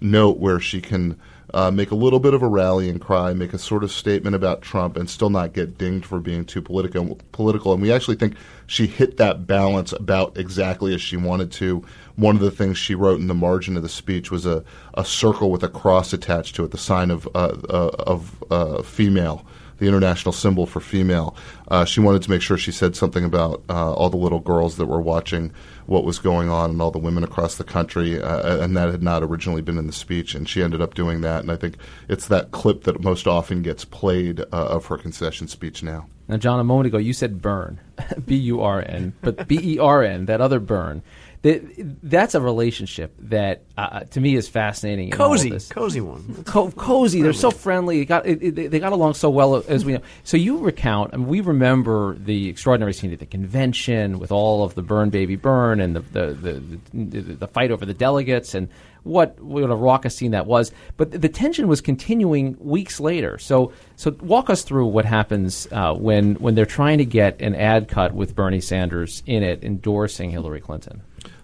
note 0.01 0.37
where 0.37 0.59
she 0.59 0.81
can 0.81 1.19
uh, 1.53 1.71
make 1.71 1.91
a 1.91 1.95
little 1.95 2.19
bit 2.19 2.33
of 2.33 2.41
a 2.41 2.47
rallying 2.47 2.99
cry, 2.99 3.33
make 3.33 3.53
a 3.53 3.57
sort 3.57 3.83
of 3.83 3.91
statement 3.91 4.35
about 4.35 4.61
Trump, 4.61 4.97
and 4.97 5.09
still 5.09 5.29
not 5.29 5.53
get 5.53 5.77
dinged 5.77 6.05
for 6.05 6.19
being 6.19 6.45
too 6.45 6.61
political. 6.61 7.19
Political, 7.31 7.73
and 7.73 7.81
we 7.81 7.91
actually 7.91 8.15
think 8.15 8.35
she 8.67 8.87
hit 8.87 9.17
that 9.17 9.45
balance 9.45 9.91
about 9.91 10.37
exactly 10.37 10.93
as 10.93 11.01
she 11.01 11.17
wanted 11.17 11.51
to. 11.53 11.85
One 12.15 12.35
of 12.35 12.41
the 12.41 12.51
things 12.51 12.77
she 12.77 12.95
wrote 12.95 13.19
in 13.19 13.27
the 13.27 13.33
margin 13.33 13.75
of 13.77 13.83
the 13.83 13.89
speech 13.89 14.31
was 14.31 14.45
a, 14.45 14.63
a 14.93 15.03
circle 15.03 15.51
with 15.51 15.63
a 15.63 15.69
cross 15.69 16.13
attached 16.13 16.55
to 16.55 16.63
it, 16.63 16.71
the 16.71 16.77
sign 16.77 17.11
of 17.11 17.27
uh, 17.35 17.57
uh, 17.69 17.91
of 17.99 18.43
uh, 18.51 18.81
female 18.83 19.45
the 19.77 19.87
international 19.87 20.31
symbol 20.31 20.65
for 20.65 20.79
female. 20.79 21.35
Uh, 21.67 21.85
she 21.85 21.99
wanted 21.99 22.21
to 22.21 22.29
make 22.29 22.41
sure 22.41 22.57
she 22.57 22.71
said 22.71 22.95
something 22.95 23.23
about 23.23 23.63
uh, 23.69 23.93
all 23.93 24.09
the 24.09 24.17
little 24.17 24.39
girls 24.39 24.77
that 24.77 24.85
were 24.85 25.01
watching 25.01 25.51
what 25.85 26.05
was 26.05 26.19
going 26.19 26.49
on 26.49 26.71
and 26.71 26.81
all 26.81 26.91
the 26.91 26.99
women 26.99 27.23
across 27.23 27.57
the 27.57 27.63
country, 27.63 28.21
uh, 28.21 28.63
and 28.63 28.75
that 28.77 28.89
had 28.89 29.03
not 29.03 29.23
originally 29.23 29.61
been 29.61 29.77
in 29.77 29.87
the 29.87 29.93
speech. 29.93 30.35
And 30.35 30.47
she 30.47 30.63
ended 30.63 30.81
up 30.81 30.93
doing 30.93 31.21
that. 31.21 31.41
And 31.41 31.51
I 31.51 31.55
think 31.55 31.77
it's 32.07 32.27
that 32.27 32.51
clip 32.51 32.83
that 32.83 33.03
most 33.03 33.27
often 33.27 33.61
gets 33.61 33.85
played 33.85 34.39
uh, 34.41 34.45
of 34.51 34.85
her 34.87 34.97
concession 34.97 35.47
speech 35.47 35.83
now. 35.83 36.07
Now, 36.27 36.37
John, 36.37 36.59
a 36.59 36.63
moment 36.63 36.87
ago 36.87 36.97
you 36.97 37.11
said 37.11 37.41
burn, 37.41 37.79
B 38.25 38.35
U 38.35 38.61
R 38.61 38.81
N, 38.81 39.13
but 39.21 39.47
B 39.47 39.59
E 39.61 39.79
R 39.79 40.03
N, 40.03 40.25
that 40.27 40.39
other 40.39 40.59
burn 40.59 41.03
that's 41.43 42.35
a 42.35 42.41
relationship 42.41 43.13
that 43.19 43.63
uh, 43.77 43.81
uh, 43.81 43.99
to 44.01 44.21
me 44.21 44.35
is 44.35 44.47
fascinating. 44.47 45.11
Cozy, 45.11 45.51
cozy 45.69 45.99
one. 45.99 46.43
Co- 46.45 46.71
cozy. 46.71 47.21
They're 47.21 47.33
so 47.33 47.51
friendly. 47.51 47.99
They 47.99 48.05
got 48.05 48.25
it, 48.25 48.41
it, 48.41 48.71
they 48.71 48.79
got 48.79 48.93
along 48.93 49.15
so 49.15 49.29
well 49.29 49.61
as 49.67 49.83
we 49.83 49.93
know. 49.93 50.01
So 50.23 50.37
you 50.37 50.57
recount. 50.59 51.13
I 51.13 51.17
mean, 51.17 51.27
we 51.27 51.41
remember 51.41 52.15
the 52.17 52.47
extraordinary 52.47 52.93
scene 52.93 53.11
at 53.11 53.19
the 53.19 53.25
convention 53.25 54.19
with 54.19 54.31
all 54.31 54.63
of 54.63 54.75
the 54.75 54.81
burn 54.81 55.09
baby 55.09 55.35
burn 55.35 55.81
and 55.81 55.97
the 55.97 55.99
the 55.99 56.33
the, 56.33 56.79
the, 56.93 57.21
the 57.33 57.47
fight 57.47 57.71
over 57.71 57.85
the 57.85 57.93
delegates 57.93 58.55
and 58.55 58.69
what 59.03 59.37
what 59.41 59.69
a 59.69 59.75
raucous 59.75 60.15
scene 60.15 60.31
that 60.31 60.45
was. 60.45 60.71
But 60.95 61.11
the 61.11 61.27
tension 61.27 61.67
was 61.67 61.81
continuing 61.81 62.55
weeks 62.57 63.01
later. 63.01 63.37
So 63.37 63.73
so 63.97 64.11
walk 64.21 64.49
us 64.49 64.63
through 64.63 64.87
what 64.87 65.03
happens 65.03 65.67
uh, 65.73 65.93
when 65.93 66.35
when 66.35 66.55
they're 66.55 66.65
trying 66.65 66.99
to 66.99 67.05
get 67.05 67.41
an 67.41 67.53
ad 67.53 67.89
cut 67.89 68.13
with 68.13 68.33
Bernie 68.33 68.61
Sanders 68.61 69.23
in 69.25 69.43
it 69.43 69.61
endorsing 69.61 70.29
Hillary 70.29 70.61
Clinton. 70.61 71.01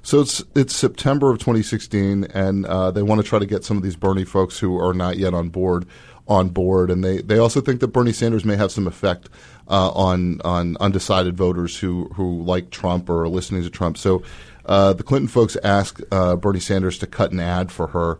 So 0.09 0.21
it's 0.21 0.43
it's 0.55 0.75
September 0.75 1.29
of 1.29 1.37
2016, 1.37 2.23
and 2.33 2.65
uh, 2.65 2.89
they 2.89 3.03
want 3.03 3.21
to 3.21 3.27
try 3.27 3.37
to 3.37 3.45
get 3.45 3.63
some 3.63 3.77
of 3.77 3.83
these 3.83 3.95
Bernie 3.95 4.25
folks 4.25 4.57
who 4.57 4.75
are 4.75 4.91
not 4.91 5.17
yet 5.17 5.35
on 5.35 5.49
board 5.49 5.85
on 6.27 6.49
board, 6.49 6.89
and 6.89 7.03
they, 7.03 7.21
they 7.21 7.37
also 7.37 7.61
think 7.61 7.79
that 7.81 7.89
Bernie 7.89 8.11
Sanders 8.11 8.43
may 8.43 8.55
have 8.55 8.71
some 8.71 8.87
effect 8.87 9.29
uh, 9.67 9.91
on 9.91 10.41
on 10.41 10.77
undecided 10.79 11.37
voters 11.37 11.77
who 11.77 12.05
who 12.15 12.41
like 12.41 12.71
Trump 12.71 13.07
or 13.07 13.25
are 13.25 13.29
listening 13.29 13.61
to 13.61 13.69
Trump. 13.69 13.99
So 13.99 14.23
uh, 14.65 14.93
the 14.93 15.03
Clinton 15.03 15.27
folks 15.27 15.55
ask 15.63 15.99
uh, 16.11 16.35
Bernie 16.37 16.59
Sanders 16.59 16.97
to 16.97 17.05
cut 17.05 17.31
an 17.31 17.39
ad 17.39 17.71
for 17.71 17.85
her. 17.89 18.17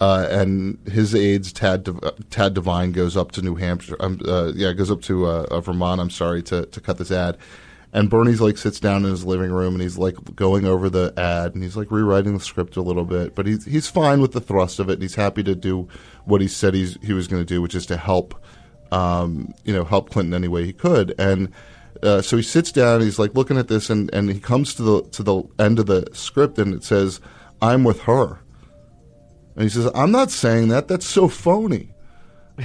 Uh, 0.00 0.26
and 0.30 0.78
his 0.90 1.14
aides, 1.14 1.52
Tad 1.52 1.84
De- 1.84 2.14
Tad 2.30 2.54
Devine, 2.54 2.92
goes 2.92 3.14
up 3.14 3.32
to 3.32 3.42
New 3.42 3.56
Hampshire. 3.56 3.96
Um, 4.00 4.20
uh, 4.26 4.52
yeah, 4.54 4.72
goes 4.72 4.90
up 4.90 5.02
to 5.02 5.44
Vermont. 5.60 6.00
I'm 6.00 6.08
sorry 6.08 6.42
to 6.44 6.64
to 6.64 6.80
cut 6.80 6.96
this 6.96 7.10
ad, 7.10 7.36
and 7.96 8.10
Bernie's 8.10 8.42
like 8.42 8.58
sits 8.58 8.78
down 8.78 9.06
in 9.06 9.10
his 9.10 9.24
living 9.24 9.50
room 9.50 9.72
and 9.72 9.80
he's 9.80 9.96
like 9.96 10.16
going 10.36 10.66
over 10.66 10.90
the 10.90 11.14
ad 11.16 11.54
and 11.54 11.62
he's 11.62 11.78
like 11.78 11.90
rewriting 11.90 12.34
the 12.34 12.44
script 12.44 12.76
a 12.76 12.82
little 12.82 13.06
bit, 13.06 13.34
but 13.34 13.46
he's 13.46 13.64
he's 13.64 13.88
fine 13.88 14.20
with 14.20 14.32
the 14.32 14.40
thrust 14.40 14.78
of 14.78 14.90
it. 14.90 14.94
And 14.94 15.02
he's 15.02 15.14
happy 15.14 15.42
to 15.44 15.54
do 15.54 15.88
what 16.26 16.42
he 16.42 16.46
said 16.46 16.74
he's, 16.74 16.98
he 17.02 17.14
was 17.14 17.26
going 17.26 17.40
to 17.40 17.46
do, 17.46 17.62
which 17.62 17.74
is 17.74 17.86
to 17.86 17.96
help, 17.96 18.34
um, 18.92 19.54
you 19.64 19.72
know, 19.72 19.82
help 19.82 20.10
Clinton 20.10 20.34
any 20.34 20.46
way 20.46 20.66
he 20.66 20.74
could. 20.74 21.14
And 21.18 21.50
uh, 22.02 22.20
so 22.20 22.36
he 22.36 22.42
sits 22.42 22.70
down. 22.70 23.00
he's 23.00 23.18
like 23.18 23.34
looking 23.34 23.56
at 23.56 23.68
this, 23.68 23.88
and, 23.88 24.12
and 24.12 24.30
he 24.30 24.40
comes 24.40 24.74
to 24.74 24.82
the 24.82 25.02
to 25.12 25.22
the 25.22 25.42
end 25.58 25.78
of 25.78 25.86
the 25.86 26.06
script, 26.12 26.58
and 26.58 26.74
it 26.74 26.84
says, 26.84 27.18
"I'm 27.62 27.82
with 27.82 28.00
her." 28.02 28.40
And 29.54 29.62
he 29.62 29.70
says, 29.70 29.90
"I'm 29.94 30.10
not 30.10 30.30
saying 30.30 30.68
that. 30.68 30.86
That's 30.86 31.06
so 31.06 31.28
phony." 31.28 31.94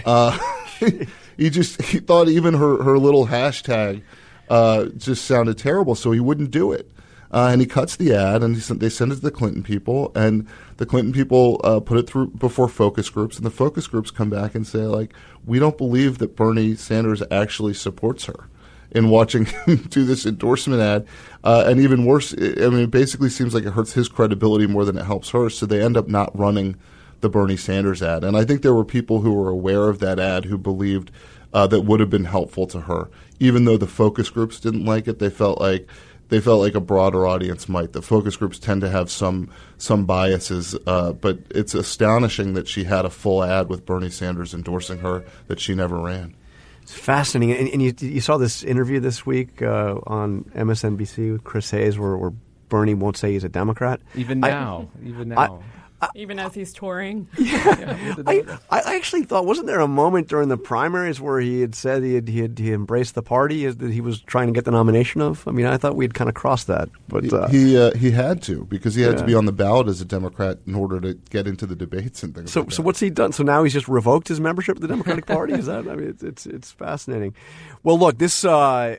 Uh, 0.04 0.38
he 1.38 1.50
just 1.50 1.82
he 1.84 2.00
thought 2.00 2.28
even 2.28 2.54
her 2.56 2.84
her 2.84 3.00
little 3.00 3.28
hashtag 3.28 4.04
uh, 4.52 4.88
just 4.98 5.24
sounded 5.24 5.58
terrible, 5.58 5.96
so 5.96 6.12
he 6.12 6.20
wouldn't 6.20 6.52
do 6.52 6.74
it. 6.74 6.92
Uh, 7.34 7.48
and 7.50 7.62
he 7.62 7.68
cuts 7.68 7.96
the 7.96 8.14
ad, 8.14 8.44
and 8.44 8.62
sent, 8.62 8.82
they 8.82 8.90
send 8.90 9.14
it 9.14 9.16
to 9.16 9.22
the 9.22 9.32
Clinton 9.32 9.64
people, 9.64 10.12
and 10.14 10.46
the 10.76 10.86
Clinton 10.86 11.14
people 11.14 11.62
uh, 11.64 11.80
put 11.80 11.98
it 11.98 12.06
through 12.06 12.28
before 12.32 12.68
focus 12.68 13.10
groups, 13.10 13.38
and 13.38 13.46
the 13.46 13.50
focus 13.50 13.88
groups 13.88 14.12
come 14.12 14.30
back 14.30 14.54
and 14.54 14.68
say, 14.68 14.80
like, 14.80 15.14
we 15.46 15.58
don't 15.58 15.78
believe 15.78 16.18
that 16.18 16.36
Bernie 16.36 16.76
Sanders 16.76 17.24
actually 17.32 17.74
supports 17.74 18.26
her 18.26 18.50
in 18.92 19.10
watching 19.10 19.46
him 19.46 19.78
do 19.90 20.04
this 20.04 20.26
endorsement 20.26 20.82
ad, 20.82 21.08
uh, 21.46 21.64
and 21.66 21.80
even 21.80 22.04
worse, 22.04 22.34
I 22.34 22.68
mean, 22.68 22.80
it 22.80 22.92
basically 22.92 23.30
seems 23.30 23.54
like 23.54 23.64
it 23.64 23.72
hurts 23.72 23.94
his 23.94 24.10
credibility 24.10 24.68
more 24.68 24.84
than 24.84 24.98
it 24.98 25.06
helps 25.06 25.30
hers. 25.30 25.58
So 25.58 25.66
they 25.66 25.82
end 25.82 25.96
up 25.96 26.10
not 26.10 26.38
running 26.38 26.76
the 27.22 27.30
Bernie 27.30 27.56
Sanders 27.56 28.04
ad, 28.04 28.26
and 28.26 28.36
I 28.36 28.44
think 28.44 28.62
there 28.62 28.74
were 28.74 28.84
people 28.84 29.22
who 29.22 29.32
were 29.32 29.50
aware 29.50 29.88
of 29.88 30.00
that 30.00 30.20
ad 30.20 30.44
who 30.44 30.58
believed 30.58 31.10
uh, 31.54 31.68
that 31.68 31.82
would 31.82 32.00
have 32.00 32.10
been 32.10 32.26
helpful 32.26 32.68
to 32.68 32.82
her. 32.82 33.10
Even 33.40 33.66
though 33.66 33.78
the 33.78 33.88
focus 33.88 34.30
groups 34.30 34.60
didn't 34.60 34.86
like 34.86 35.08
it, 35.08 35.20
they 35.20 35.30
felt 35.30 35.60
like 35.60 35.88
they 36.30 36.40
felt 36.40 36.62
like 36.62 36.76
a 36.76 36.80
broader 36.80 37.28
audience 37.28 37.68
might. 37.68 37.92
The 37.92 38.02
focus 38.02 38.38
groups 38.38 38.58
tend 38.58 38.82
to 38.82 38.90
have 38.90 39.12
some 39.12 39.50
some 39.78 40.06
biases, 40.06 40.76
uh, 40.88 41.12
but 41.12 41.40
it's 41.50 41.74
astonishing 41.74 42.54
that 42.54 42.68
she 42.68 42.86
had 42.86 43.04
a 43.06 43.10
full 43.10 43.44
ad 43.44 43.68
with 43.68 43.86
Bernie 43.86 44.10
Sanders 44.10 44.54
endorsing 44.54 45.00
her 45.00 45.26
that 45.48 45.60
she 45.60 45.76
never 45.76 45.98
ran. 45.98 46.36
It's 46.84 46.94
fascinating, 46.94 47.56
and, 47.56 47.70
and 47.70 47.82
you, 47.82 47.94
you, 48.00 48.22
saw 48.22 48.38
this 48.38 48.64
interview 48.64 49.00
this 49.00 49.26
week 49.26 49.62
uh, 49.62 50.00
on 50.08 50.46
MSNBC 50.56 51.32
with 51.32 51.44
Chris 51.44 51.70
Hayes, 51.72 52.00
where, 52.00 52.18
where 52.18 52.32
Bernie 52.70 52.96
won't 52.96 53.18
say 53.18 53.34
he's 53.34 53.44
a 53.44 53.50
Democrat. 53.50 54.02
Even 54.16 54.40
now, 54.40 54.90
I, 55.00 55.08
even 55.08 55.30
now. 55.30 55.38
I, 55.38 55.81
even 56.16 56.40
as 56.40 56.54
he's 56.54 56.74
touring. 56.74 57.28
Yeah. 57.42 58.18
I, 58.28 58.44
I 58.70 58.96
actually 58.96 59.24
thought, 59.24 59.46
wasn't 59.46 59.68
there 59.68 59.80
a 59.80 59.88
moment 59.88 60.28
during 60.28 60.48
the 60.48 60.58
primaries 60.58 61.20
where 61.20 61.40
he 61.40 61.62
had 61.62 61.76
said 61.76 62.04
he 62.04 62.16
had, 62.16 62.28
he, 62.28 62.40
had, 62.40 62.58
he 62.60 62.72
embraced 62.72 63.16
the 63.16 63.22
party 63.22 63.66
that 63.68 63.92
he 63.92 64.00
was 64.00 64.22
trying 64.22 64.48
to 64.48 64.54
get 64.54 64.66
the 64.66 64.72
nomination 64.72 65.22
of? 65.22 65.46
I 65.48 65.52
mean, 65.52 65.66
I 65.66 65.78
thought 65.78 65.96
we'd 65.96 66.14
kind 66.14 66.30
of 66.30 66.36
crossed 66.36 66.68
that, 66.68 66.90
but 67.08 67.32
uh, 67.34 67.48
he 67.48 67.78
uh, 67.78 67.92
he 67.96 68.12
had 68.12 68.42
to 68.44 68.66
because 68.66 68.96
he 68.96 69.02
had 69.02 69.14
yeah. 69.14 69.20
to 69.20 69.26
be 69.26 69.34
on 69.34 69.46
the 69.46 69.52
ballot 69.52 69.88
as 69.88 70.02
a 70.02 70.06
Democrat 70.06 70.60
in 70.66 70.76
order 70.76 71.02
to 71.02 71.14
get 71.30 71.48
into 71.48 71.66
the 71.66 71.76
debates 71.76 72.24
and 72.24 72.34
things. 72.34 72.52
So, 72.52 72.62
like 72.62 72.72
so 72.72 72.84
what's 72.84 73.00
he 73.00 73.10
done? 73.10 73.34
So 73.34 73.44
now 73.44 73.64
he's 73.64 73.74
just 73.74 73.88
revoked 73.88 74.28
his 74.28 74.40
membership 74.40 74.78
of 74.78 74.82
the 74.82 74.88
Democratic 74.88 75.26
Party. 75.26 75.54
Is 75.54 75.66
that? 75.66 75.88
I 75.88 75.96
mean, 75.96 76.10
it's 76.10 76.24
it's, 76.24 76.46
it's 76.46 76.72
fascinating. 76.72 77.36
Well, 77.84 77.98
look, 78.00 78.18
this 78.18 78.46
uh, 78.46 78.52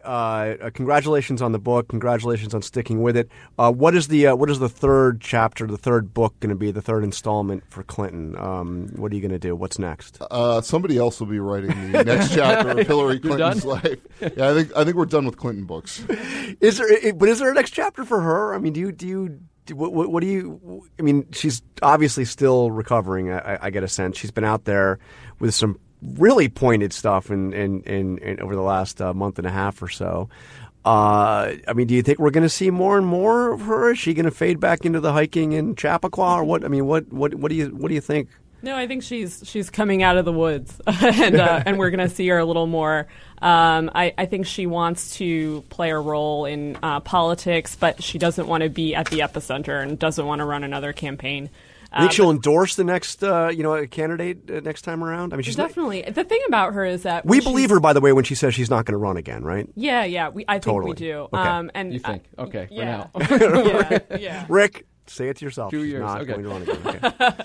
uh 0.05 0.71
congratulations 0.71 1.41
on 1.41 1.53
the 1.53 1.59
book. 1.59 1.89
Congratulations 1.89 2.55
on 2.55 2.63
sticking 2.63 3.03
with 3.03 3.17
it. 3.17 3.29
Uh, 3.59 3.73
what 3.73 3.95
is 3.95 4.09
the 4.09 4.29
uh, 4.29 4.37
what 4.37 4.51
is 4.51 4.59
the 4.59 4.69
third 4.69 5.21
chapter, 5.21 5.67
the 5.67 5.79
third 5.79 6.13
book 6.13 6.39
going 6.41 6.51
to 6.51 6.57
be? 6.57 6.71
The 6.71 6.83
third 6.83 6.92
installment 7.01 7.65
for 7.71 7.83
Clinton. 7.83 8.37
Um, 8.37 8.89
what 8.97 9.13
are 9.13 9.15
you 9.15 9.21
going 9.21 9.33
to 9.33 9.39
do? 9.39 9.55
What's 9.55 9.79
next? 9.79 10.19
Uh, 10.21 10.61
somebody 10.61 10.99
else 10.99 11.21
will 11.21 11.27
be 11.27 11.39
writing 11.39 11.93
the 11.93 12.05
next 12.05 12.35
chapter 12.35 12.71
of 12.71 12.87
Hillary 12.87 13.21
Clinton's 13.21 13.65
life. 13.65 13.99
Yeah, 14.21 14.51
I 14.51 14.55
think 14.55 14.77
I 14.77 14.85
think 14.85 14.97
we're 14.97 15.07
done 15.07 15.25
with 15.25 15.37
Clinton 15.37 15.65
books. 15.65 16.05
Is 16.61 16.79
there? 16.79 17.13
But 17.13 17.29
is 17.29 17.39
there 17.39 17.51
a 17.51 17.55
next 17.55 17.71
chapter 17.71 18.05
for 18.05 18.21
her? 18.21 18.55
I 18.55 18.59
mean, 18.59 18.73
do 18.73 18.81
you 18.81 18.93
do 18.93 19.07
you? 19.07 19.41
What, 19.73 19.93
what, 19.93 20.11
what, 20.11 20.21
do 20.23 20.27
you? 20.27 20.85
I 20.99 21.03
mean, 21.03 21.31
she's 21.33 21.63
obviously 21.83 22.25
still 22.25 22.73
recovering. 22.73 23.31
I, 23.31 23.59
I, 23.63 23.71
get 23.71 23.85
a 23.85 23.89
sense 23.89 24.19
she's 24.19 24.33
been 24.33 24.45
out 24.45 24.65
there 24.65 24.99
with 25.39 25.55
some 25.55 25.79
really 26.03 26.49
pointed 26.49 26.93
stuff 26.93 27.31
in 27.31 27.53
in, 27.53 27.83
in, 27.83 28.19
in 28.19 28.41
over 28.41 28.57
the 28.57 28.63
last 28.63 29.01
uh, 29.01 29.15
month 29.15 29.39
and 29.39 29.47
a 29.47 29.51
half 29.51 29.81
or 29.81 29.89
so. 29.89 30.29
Uh, 30.85 31.55
I 31.69 31.73
mean, 31.75 31.87
do 31.87 31.95
you 31.95 32.03
think 32.03 32.19
we're 32.19 32.31
going 32.31 32.43
to 32.43 32.49
see 32.49 32.71
more 32.71 32.99
and 32.99 33.07
more 33.07 33.53
of 33.53 33.63
her? 33.63 33.93
Is 33.93 33.99
she 33.99 34.15
going 34.15 34.25
to 34.25 34.33
fade 34.33 34.59
back 34.59 34.85
into 34.85 34.99
the 35.01 35.13
hiking 35.13 35.53
in 35.53 35.77
Chappaqua, 35.77 36.39
or 36.39 36.45
what? 36.45 36.65
I 36.65 36.69
mean, 36.69 36.87
what 36.87 37.13
what 37.13 37.35
what 37.35 37.51
do 37.51 37.55
you 37.55 37.69
what 37.69 37.89
do 37.89 37.95
you 37.95 38.01
think? 38.01 38.29
No, 38.65 38.77
I 38.77 38.87
think 38.87 39.03
she's 39.03 39.43
she's 39.45 39.71
coming 39.71 40.03
out 40.03 40.17
of 40.17 40.25
the 40.25 40.33
woods, 40.33 40.81
and 40.87 41.37
uh, 41.37 41.63
and 41.67 41.79
we're 41.79 41.91
going 41.91 42.09
to 42.09 42.15
see 42.15 42.27
her 42.29 42.39
a 42.39 42.45
little 42.45 42.67
more. 42.67 43.09
Um, 43.41 43.91
I, 43.95 44.15
I 44.17 44.27
think 44.27 44.47
she 44.47 44.67
wants 44.67 45.17
to 45.17 45.63
play 45.69 45.91
a 45.91 45.99
role 45.99 46.45
in 46.47 46.79
uh, 46.83 47.01
politics, 47.01 47.77
but 47.77 48.03
she 48.03 48.19
doesn't 48.19 48.47
want 48.47 48.63
to 48.63 48.69
be 48.69 48.95
at 48.95 49.07
the 49.07 49.21
epicenter 49.21 49.83
and 49.83 49.99
doesn't 49.99 50.25
want 50.25 50.39
to 50.39 50.45
run 50.45 50.63
another 50.63 50.93
campaign. 50.93 51.51
I 51.93 52.01
think 52.01 52.11
uh, 52.11 52.15
she'll 52.15 52.31
endorse 52.31 52.77
the 52.77 52.85
next, 52.85 53.23
uh, 53.23 53.49
you 53.49 53.63
know, 53.63 53.87
candidate 53.87 54.51
uh, 54.51 54.61
next 54.61 54.83
time 54.83 55.05
around. 55.05 55.33
I 55.33 55.37
mean, 55.37 55.45
she's 55.45 55.57
definitely. 55.57 56.03
Not, 56.03 56.15
the 56.15 56.25
thing 56.25 56.41
about 56.49 56.75
her 56.75 56.85
is 56.85 57.03
that 57.03 57.27
we 57.27 57.41
believe 57.41 57.71
her, 57.71 57.81
by 57.81 57.93
the 57.93 58.01
way, 58.01 58.13
when 58.13 58.25
she 58.25 58.35
says 58.35 58.55
she's 58.55 58.71
not 58.71 58.87
going 58.87 58.95
to 58.95 58.99
run 58.99 59.17
again, 59.17 59.45
right? 59.45 59.69
Yeah, 59.75 60.05
yeah. 60.05 60.31
We, 60.31 60.45
I 60.49 60.55
think 60.55 60.65
totally. 60.65 60.91
we 60.91 60.97
do. 60.97 61.29
Okay. 61.33 61.37
Um, 61.37 61.71
and 61.75 61.93
you 61.93 61.99
think? 61.99 62.25
okay, 62.39 62.69
yeah. 62.71 63.07
for 63.13 63.19
now. 63.19 63.63
yeah, 63.65 63.99
yeah. 64.19 64.47
Rick, 64.49 64.87
say 65.07 65.29
it 65.29 65.37
to 65.37 65.45
yourself. 65.45 65.71
Two 65.71 65.83
she's 65.83 65.93
years. 65.93 66.03
Not 66.03 66.23
okay. 66.23 66.33
going 66.33 66.43
to 66.45 66.49
run 66.49 66.63
again. 66.63 67.15
Okay. 67.31 67.45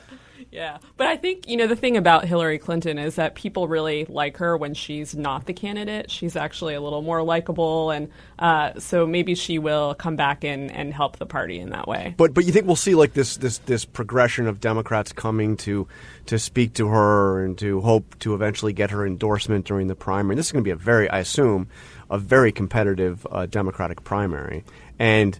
Yeah, 0.57 0.79
but 0.97 1.05
I 1.05 1.17
think 1.17 1.47
you 1.47 1.55
know 1.55 1.67
the 1.67 1.75
thing 1.75 1.97
about 1.97 2.25
Hillary 2.25 2.57
Clinton 2.57 2.97
is 2.97 3.13
that 3.17 3.35
people 3.35 3.67
really 3.67 4.05
like 4.05 4.37
her 4.37 4.57
when 4.57 4.73
she's 4.73 5.15
not 5.15 5.45
the 5.45 5.53
candidate. 5.53 6.09
She's 6.09 6.35
actually 6.35 6.73
a 6.73 6.81
little 6.81 7.03
more 7.03 7.21
likable, 7.21 7.91
and 7.91 8.09
uh, 8.39 8.79
so 8.79 9.05
maybe 9.05 9.35
she 9.35 9.59
will 9.59 9.93
come 9.93 10.15
back 10.15 10.43
in 10.43 10.71
and 10.71 10.91
help 10.91 11.17
the 11.17 11.27
party 11.27 11.59
in 11.59 11.69
that 11.69 11.87
way. 11.87 12.15
But 12.17 12.33
but 12.33 12.45
you 12.45 12.51
think 12.51 12.65
we'll 12.65 12.75
see 12.75 12.95
like 12.95 13.13
this 13.13 13.37
this 13.37 13.59
this 13.59 13.85
progression 13.85 14.47
of 14.47 14.59
Democrats 14.59 15.13
coming 15.13 15.57
to 15.57 15.87
to 16.25 16.39
speak 16.39 16.73
to 16.73 16.87
her 16.87 17.45
and 17.45 17.55
to 17.59 17.79
hope 17.81 18.17
to 18.19 18.33
eventually 18.33 18.73
get 18.73 18.89
her 18.89 19.05
endorsement 19.05 19.63
during 19.65 19.85
the 19.85 19.95
primary. 19.95 20.35
This 20.35 20.47
is 20.47 20.51
going 20.51 20.63
to 20.63 20.67
be 20.67 20.71
a 20.71 20.75
very, 20.75 21.07
I 21.07 21.19
assume, 21.19 21.67
a 22.09 22.17
very 22.17 22.51
competitive 22.51 23.27
uh, 23.29 23.45
Democratic 23.45 24.03
primary, 24.03 24.65
and 24.97 25.39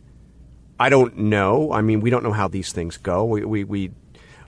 I 0.80 0.90
don't 0.90 1.18
know. 1.18 1.72
I 1.72 1.82
mean, 1.82 2.02
we 2.02 2.12
don't 2.12 2.22
know 2.22 2.34
how 2.34 2.48
these 2.48 2.72
things 2.72 2.98
go. 2.98 3.26
We 3.26 3.44
we, 3.44 3.64
we 3.64 3.92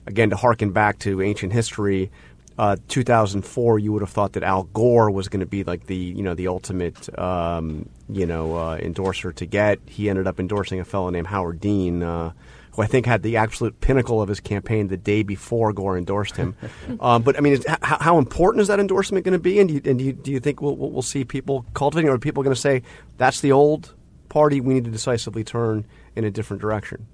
again 0.06 0.30
to 0.30 0.36
harken 0.36 0.72
back 0.72 0.98
to 1.00 1.22
ancient 1.22 1.52
history. 1.52 2.10
Uh, 2.58 2.76
2004, 2.88 3.78
you 3.78 3.90
would 3.92 4.02
have 4.02 4.10
thought 4.10 4.34
that 4.34 4.42
Al 4.42 4.64
Gore 4.64 5.10
was 5.10 5.28
going 5.28 5.40
to 5.40 5.46
be 5.46 5.64
like 5.64 5.86
the 5.86 5.96
you 5.96 6.22
know 6.22 6.34
the 6.34 6.48
ultimate 6.48 7.18
um, 7.18 7.88
you 8.08 8.26
know 8.26 8.56
uh, 8.56 8.76
endorser 8.76 9.32
to 9.32 9.46
get. 9.46 9.78
He 9.86 10.10
ended 10.10 10.26
up 10.26 10.38
endorsing 10.38 10.78
a 10.78 10.84
fellow 10.84 11.08
named 11.08 11.28
Howard 11.28 11.58
Dean, 11.58 12.02
uh, 12.02 12.32
who 12.72 12.82
I 12.82 12.86
think 12.86 13.06
had 13.06 13.22
the 13.22 13.38
absolute 13.38 13.80
pinnacle 13.80 14.20
of 14.20 14.28
his 14.28 14.40
campaign 14.40 14.88
the 14.88 14.96
day 14.98 15.22
before 15.22 15.72
Gore 15.72 15.96
endorsed 15.96 16.36
him. 16.36 16.54
um, 17.00 17.22
but 17.22 17.38
I 17.38 17.40
mean, 17.40 17.54
is, 17.54 17.64
how, 17.66 17.98
how, 17.98 18.18
important 18.18 18.60
is 18.60 18.68
that 18.68 18.78
endorsement 18.78 19.24
going 19.24 19.32
to 19.32 19.38
be? 19.38 19.58
And, 19.58 19.68
do 19.68 19.74
you, 19.76 19.80
and 19.84 19.98
do, 19.98 20.04
you, 20.04 20.12
do 20.12 20.30
you 20.30 20.40
think 20.40 20.60
we'll, 20.60 20.76
we'll 20.76 21.02
see 21.02 21.24
people 21.24 21.64
cultivating, 21.72 22.10
or 22.10 22.14
are 22.14 22.18
people 22.18 22.42
going 22.42 22.54
to 22.54 22.60
say 22.60 22.82
that's 23.16 23.40
the 23.40 23.52
old 23.52 23.94
party? 24.28 24.60
We 24.60 24.74
need 24.74 24.84
to 24.84 24.90
decisively 24.90 25.44
turn 25.44 25.86
in 26.14 26.24
a 26.24 26.30
different 26.30 26.60
direction. 26.60 27.06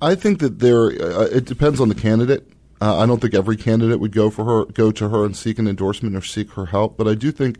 I 0.00 0.14
think 0.14 0.40
that 0.40 0.58
there. 0.58 0.86
Uh, 0.86 1.28
it 1.32 1.44
depends 1.44 1.80
on 1.80 1.88
the 1.88 1.94
candidate. 1.94 2.48
Uh, 2.80 2.98
I 2.98 3.06
don't 3.06 3.20
think 3.20 3.34
every 3.34 3.56
candidate 3.56 4.00
would 4.00 4.12
go 4.12 4.28
for 4.28 4.44
her, 4.44 4.64
go 4.66 4.90
to 4.92 5.08
her 5.08 5.24
and 5.24 5.34
seek 5.34 5.58
an 5.58 5.66
endorsement 5.66 6.14
or 6.14 6.20
seek 6.20 6.50
her 6.52 6.66
help. 6.66 6.98
But 6.98 7.08
I 7.08 7.14
do 7.14 7.32
think 7.32 7.58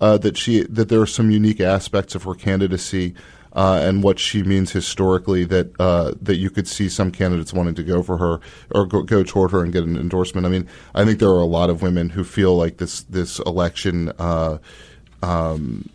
uh, 0.00 0.18
that 0.18 0.36
she 0.36 0.64
that 0.64 0.88
there 0.88 1.00
are 1.00 1.06
some 1.06 1.30
unique 1.30 1.60
aspects 1.60 2.14
of 2.14 2.24
her 2.24 2.34
candidacy 2.34 3.14
uh, 3.54 3.80
and 3.82 4.02
what 4.02 4.18
she 4.18 4.42
means 4.42 4.72
historically 4.72 5.44
that 5.44 5.72
uh, 5.80 6.12
that 6.20 6.36
you 6.36 6.50
could 6.50 6.68
see 6.68 6.88
some 6.88 7.10
candidates 7.10 7.52
wanting 7.52 7.74
to 7.74 7.82
go 7.82 8.02
for 8.02 8.18
her 8.18 8.40
or 8.70 8.86
go, 8.86 9.02
go, 9.02 9.22
toward 9.22 9.50
her 9.52 9.62
and 9.62 9.72
get 9.72 9.84
an 9.84 9.96
endorsement. 9.96 10.46
I 10.46 10.50
mean, 10.50 10.68
I 10.94 11.04
think 11.04 11.18
there 11.18 11.30
are 11.30 11.40
a 11.40 11.46
lot 11.46 11.70
of 11.70 11.80
women 11.80 12.10
who 12.10 12.24
feel 12.24 12.56
like 12.56 12.76
this 12.76 13.02
this 13.02 13.38
election. 13.40 14.12
Uh, 14.18 14.58
um, 15.22 15.88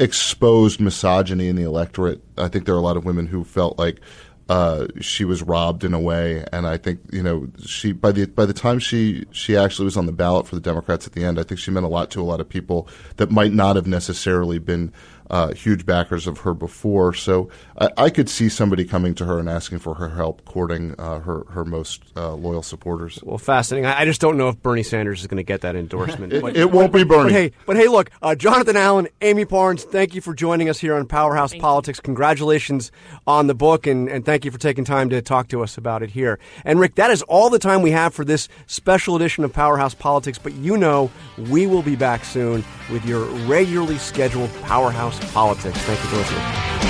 exposed 0.00 0.80
misogyny 0.80 1.48
in 1.48 1.56
the 1.56 1.62
electorate. 1.62 2.22
I 2.36 2.48
think 2.48 2.64
there 2.64 2.74
are 2.74 2.78
a 2.78 2.82
lot 2.82 2.96
of 2.96 3.04
women 3.04 3.26
who 3.26 3.44
felt 3.44 3.78
like 3.78 4.00
uh, 4.48 4.88
she 5.00 5.24
was 5.24 5.42
robbed 5.42 5.84
in 5.84 5.94
a 5.94 6.00
way, 6.00 6.44
and 6.52 6.66
I 6.66 6.76
think 6.76 7.00
you 7.12 7.22
know 7.22 7.46
she 7.64 7.92
by 7.92 8.10
the 8.10 8.26
by 8.26 8.46
the 8.46 8.52
time 8.52 8.80
she 8.80 9.24
she 9.30 9.56
actually 9.56 9.84
was 9.84 9.96
on 9.96 10.06
the 10.06 10.12
ballot 10.12 10.48
for 10.48 10.56
the 10.56 10.60
Democrats 10.60 11.06
at 11.06 11.12
the 11.12 11.22
end, 11.22 11.38
I 11.38 11.44
think 11.44 11.60
she 11.60 11.70
meant 11.70 11.86
a 11.86 11.88
lot 11.88 12.10
to 12.12 12.20
a 12.20 12.24
lot 12.24 12.40
of 12.40 12.48
people 12.48 12.88
that 13.16 13.30
might 13.30 13.52
not 13.52 13.76
have 13.76 13.86
necessarily 13.86 14.58
been 14.58 14.92
uh, 15.30 15.54
huge 15.54 15.86
backers 15.86 16.26
of 16.26 16.38
her 16.38 16.52
before. 16.52 17.14
So 17.14 17.48
I, 17.78 17.90
I, 17.96 18.10
could 18.10 18.28
see 18.28 18.48
somebody 18.48 18.84
coming 18.84 19.14
to 19.14 19.24
her 19.24 19.38
and 19.38 19.48
asking 19.48 19.78
for 19.78 19.94
her 19.94 20.08
help 20.08 20.44
courting 20.44 20.96
uh, 20.98 21.20
her 21.20 21.44
her 21.50 21.64
most 21.64 22.02
uh, 22.16 22.34
loyal 22.34 22.64
supporters. 22.64 23.20
Well, 23.22 23.38
fascinating. 23.38 23.86
I, 23.86 24.00
I, 24.00 24.04
just 24.04 24.20
don't 24.20 24.36
know 24.36 24.48
if 24.48 24.60
Bernie 24.60 24.82
Sanders 24.82 25.20
is 25.20 25.28
going 25.28 25.36
to 25.36 25.44
get 25.44 25.60
that 25.60 25.76
endorsement. 25.76 26.32
it, 26.32 26.42
but, 26.42 26.56
it, 26.56 26.72
won't 26.72 26.92
be 26.92 27.04
Bernie. 27.04 27.24
But 27.24 27.32
hey, 27.32 27.52
but 27.64 27.76
hey, 27.76 27.86
look, 27.86 28.10
uh, 28.20 28.34
Jonathan 28.34 28.76
Allen, 28.76 29.06
Amie 29.22 29.44
Parnes, 29.44 29.84
thank 29.84 30.16
you 30.16 30.20
for 30.20 30.34
joining 30.34 30.68
us 30.68 30.80
here 30.80 30.96
on 30.96 31.06
Powerhouse 31.06 31.52
thank 31.52 31.62
Politics. 31.62 31.98
You. 32.00 32.02
Congratulations 32.02 32.90
on 33.26 33.46
the 33.46 33.54
book, 33.54 33.86
and, 33.86 34.08
and 34.08 34.24
thank 34.24 34.44
you 34.44 34.50
for 34.50 34.58
taking 34.58 34.84
time 34.84 35.10
to 35.10 35.22
talk 35.22 35.46
to 35.48 35.62
us 35.62 35.78
about 35.78 36.02
it 36.02 36.10
here. 36.10 36.40
And 36.64 36.80
Rick, 36.80 36.96
that 36.96 37.12
is 37.12 37.22
all 37.22 37.50
the 37.50 37.60
time 37.60 37.82
we 37.82 37.92
have 37.92 38.14
for 38.14 38.24
this 38.24 38.48
special 38.66 39.14
edition 39.14 39.44
of 39.44 39.52
Powerhouse 39.52 39.94
Politics. 39.94 40.38
But 40.38 40.54
you 40.54 40.76
know, 40.76 41.08
we 41.38 41.68
will 41.68 41.82
be 41.82 41.94
back 41.94 42.24
soon 42.24 42.64
with 42.90 43.04
your 43.06 43.24
regularly 43.46 43.98
scheduled 43.98 44.52
Powerhouse 44.62 45.19
Politics. 45.32 45.78
Thank 45.78 46.02
you 46.02 46.08
for 46.08 46.16
listening. 46.16 46.89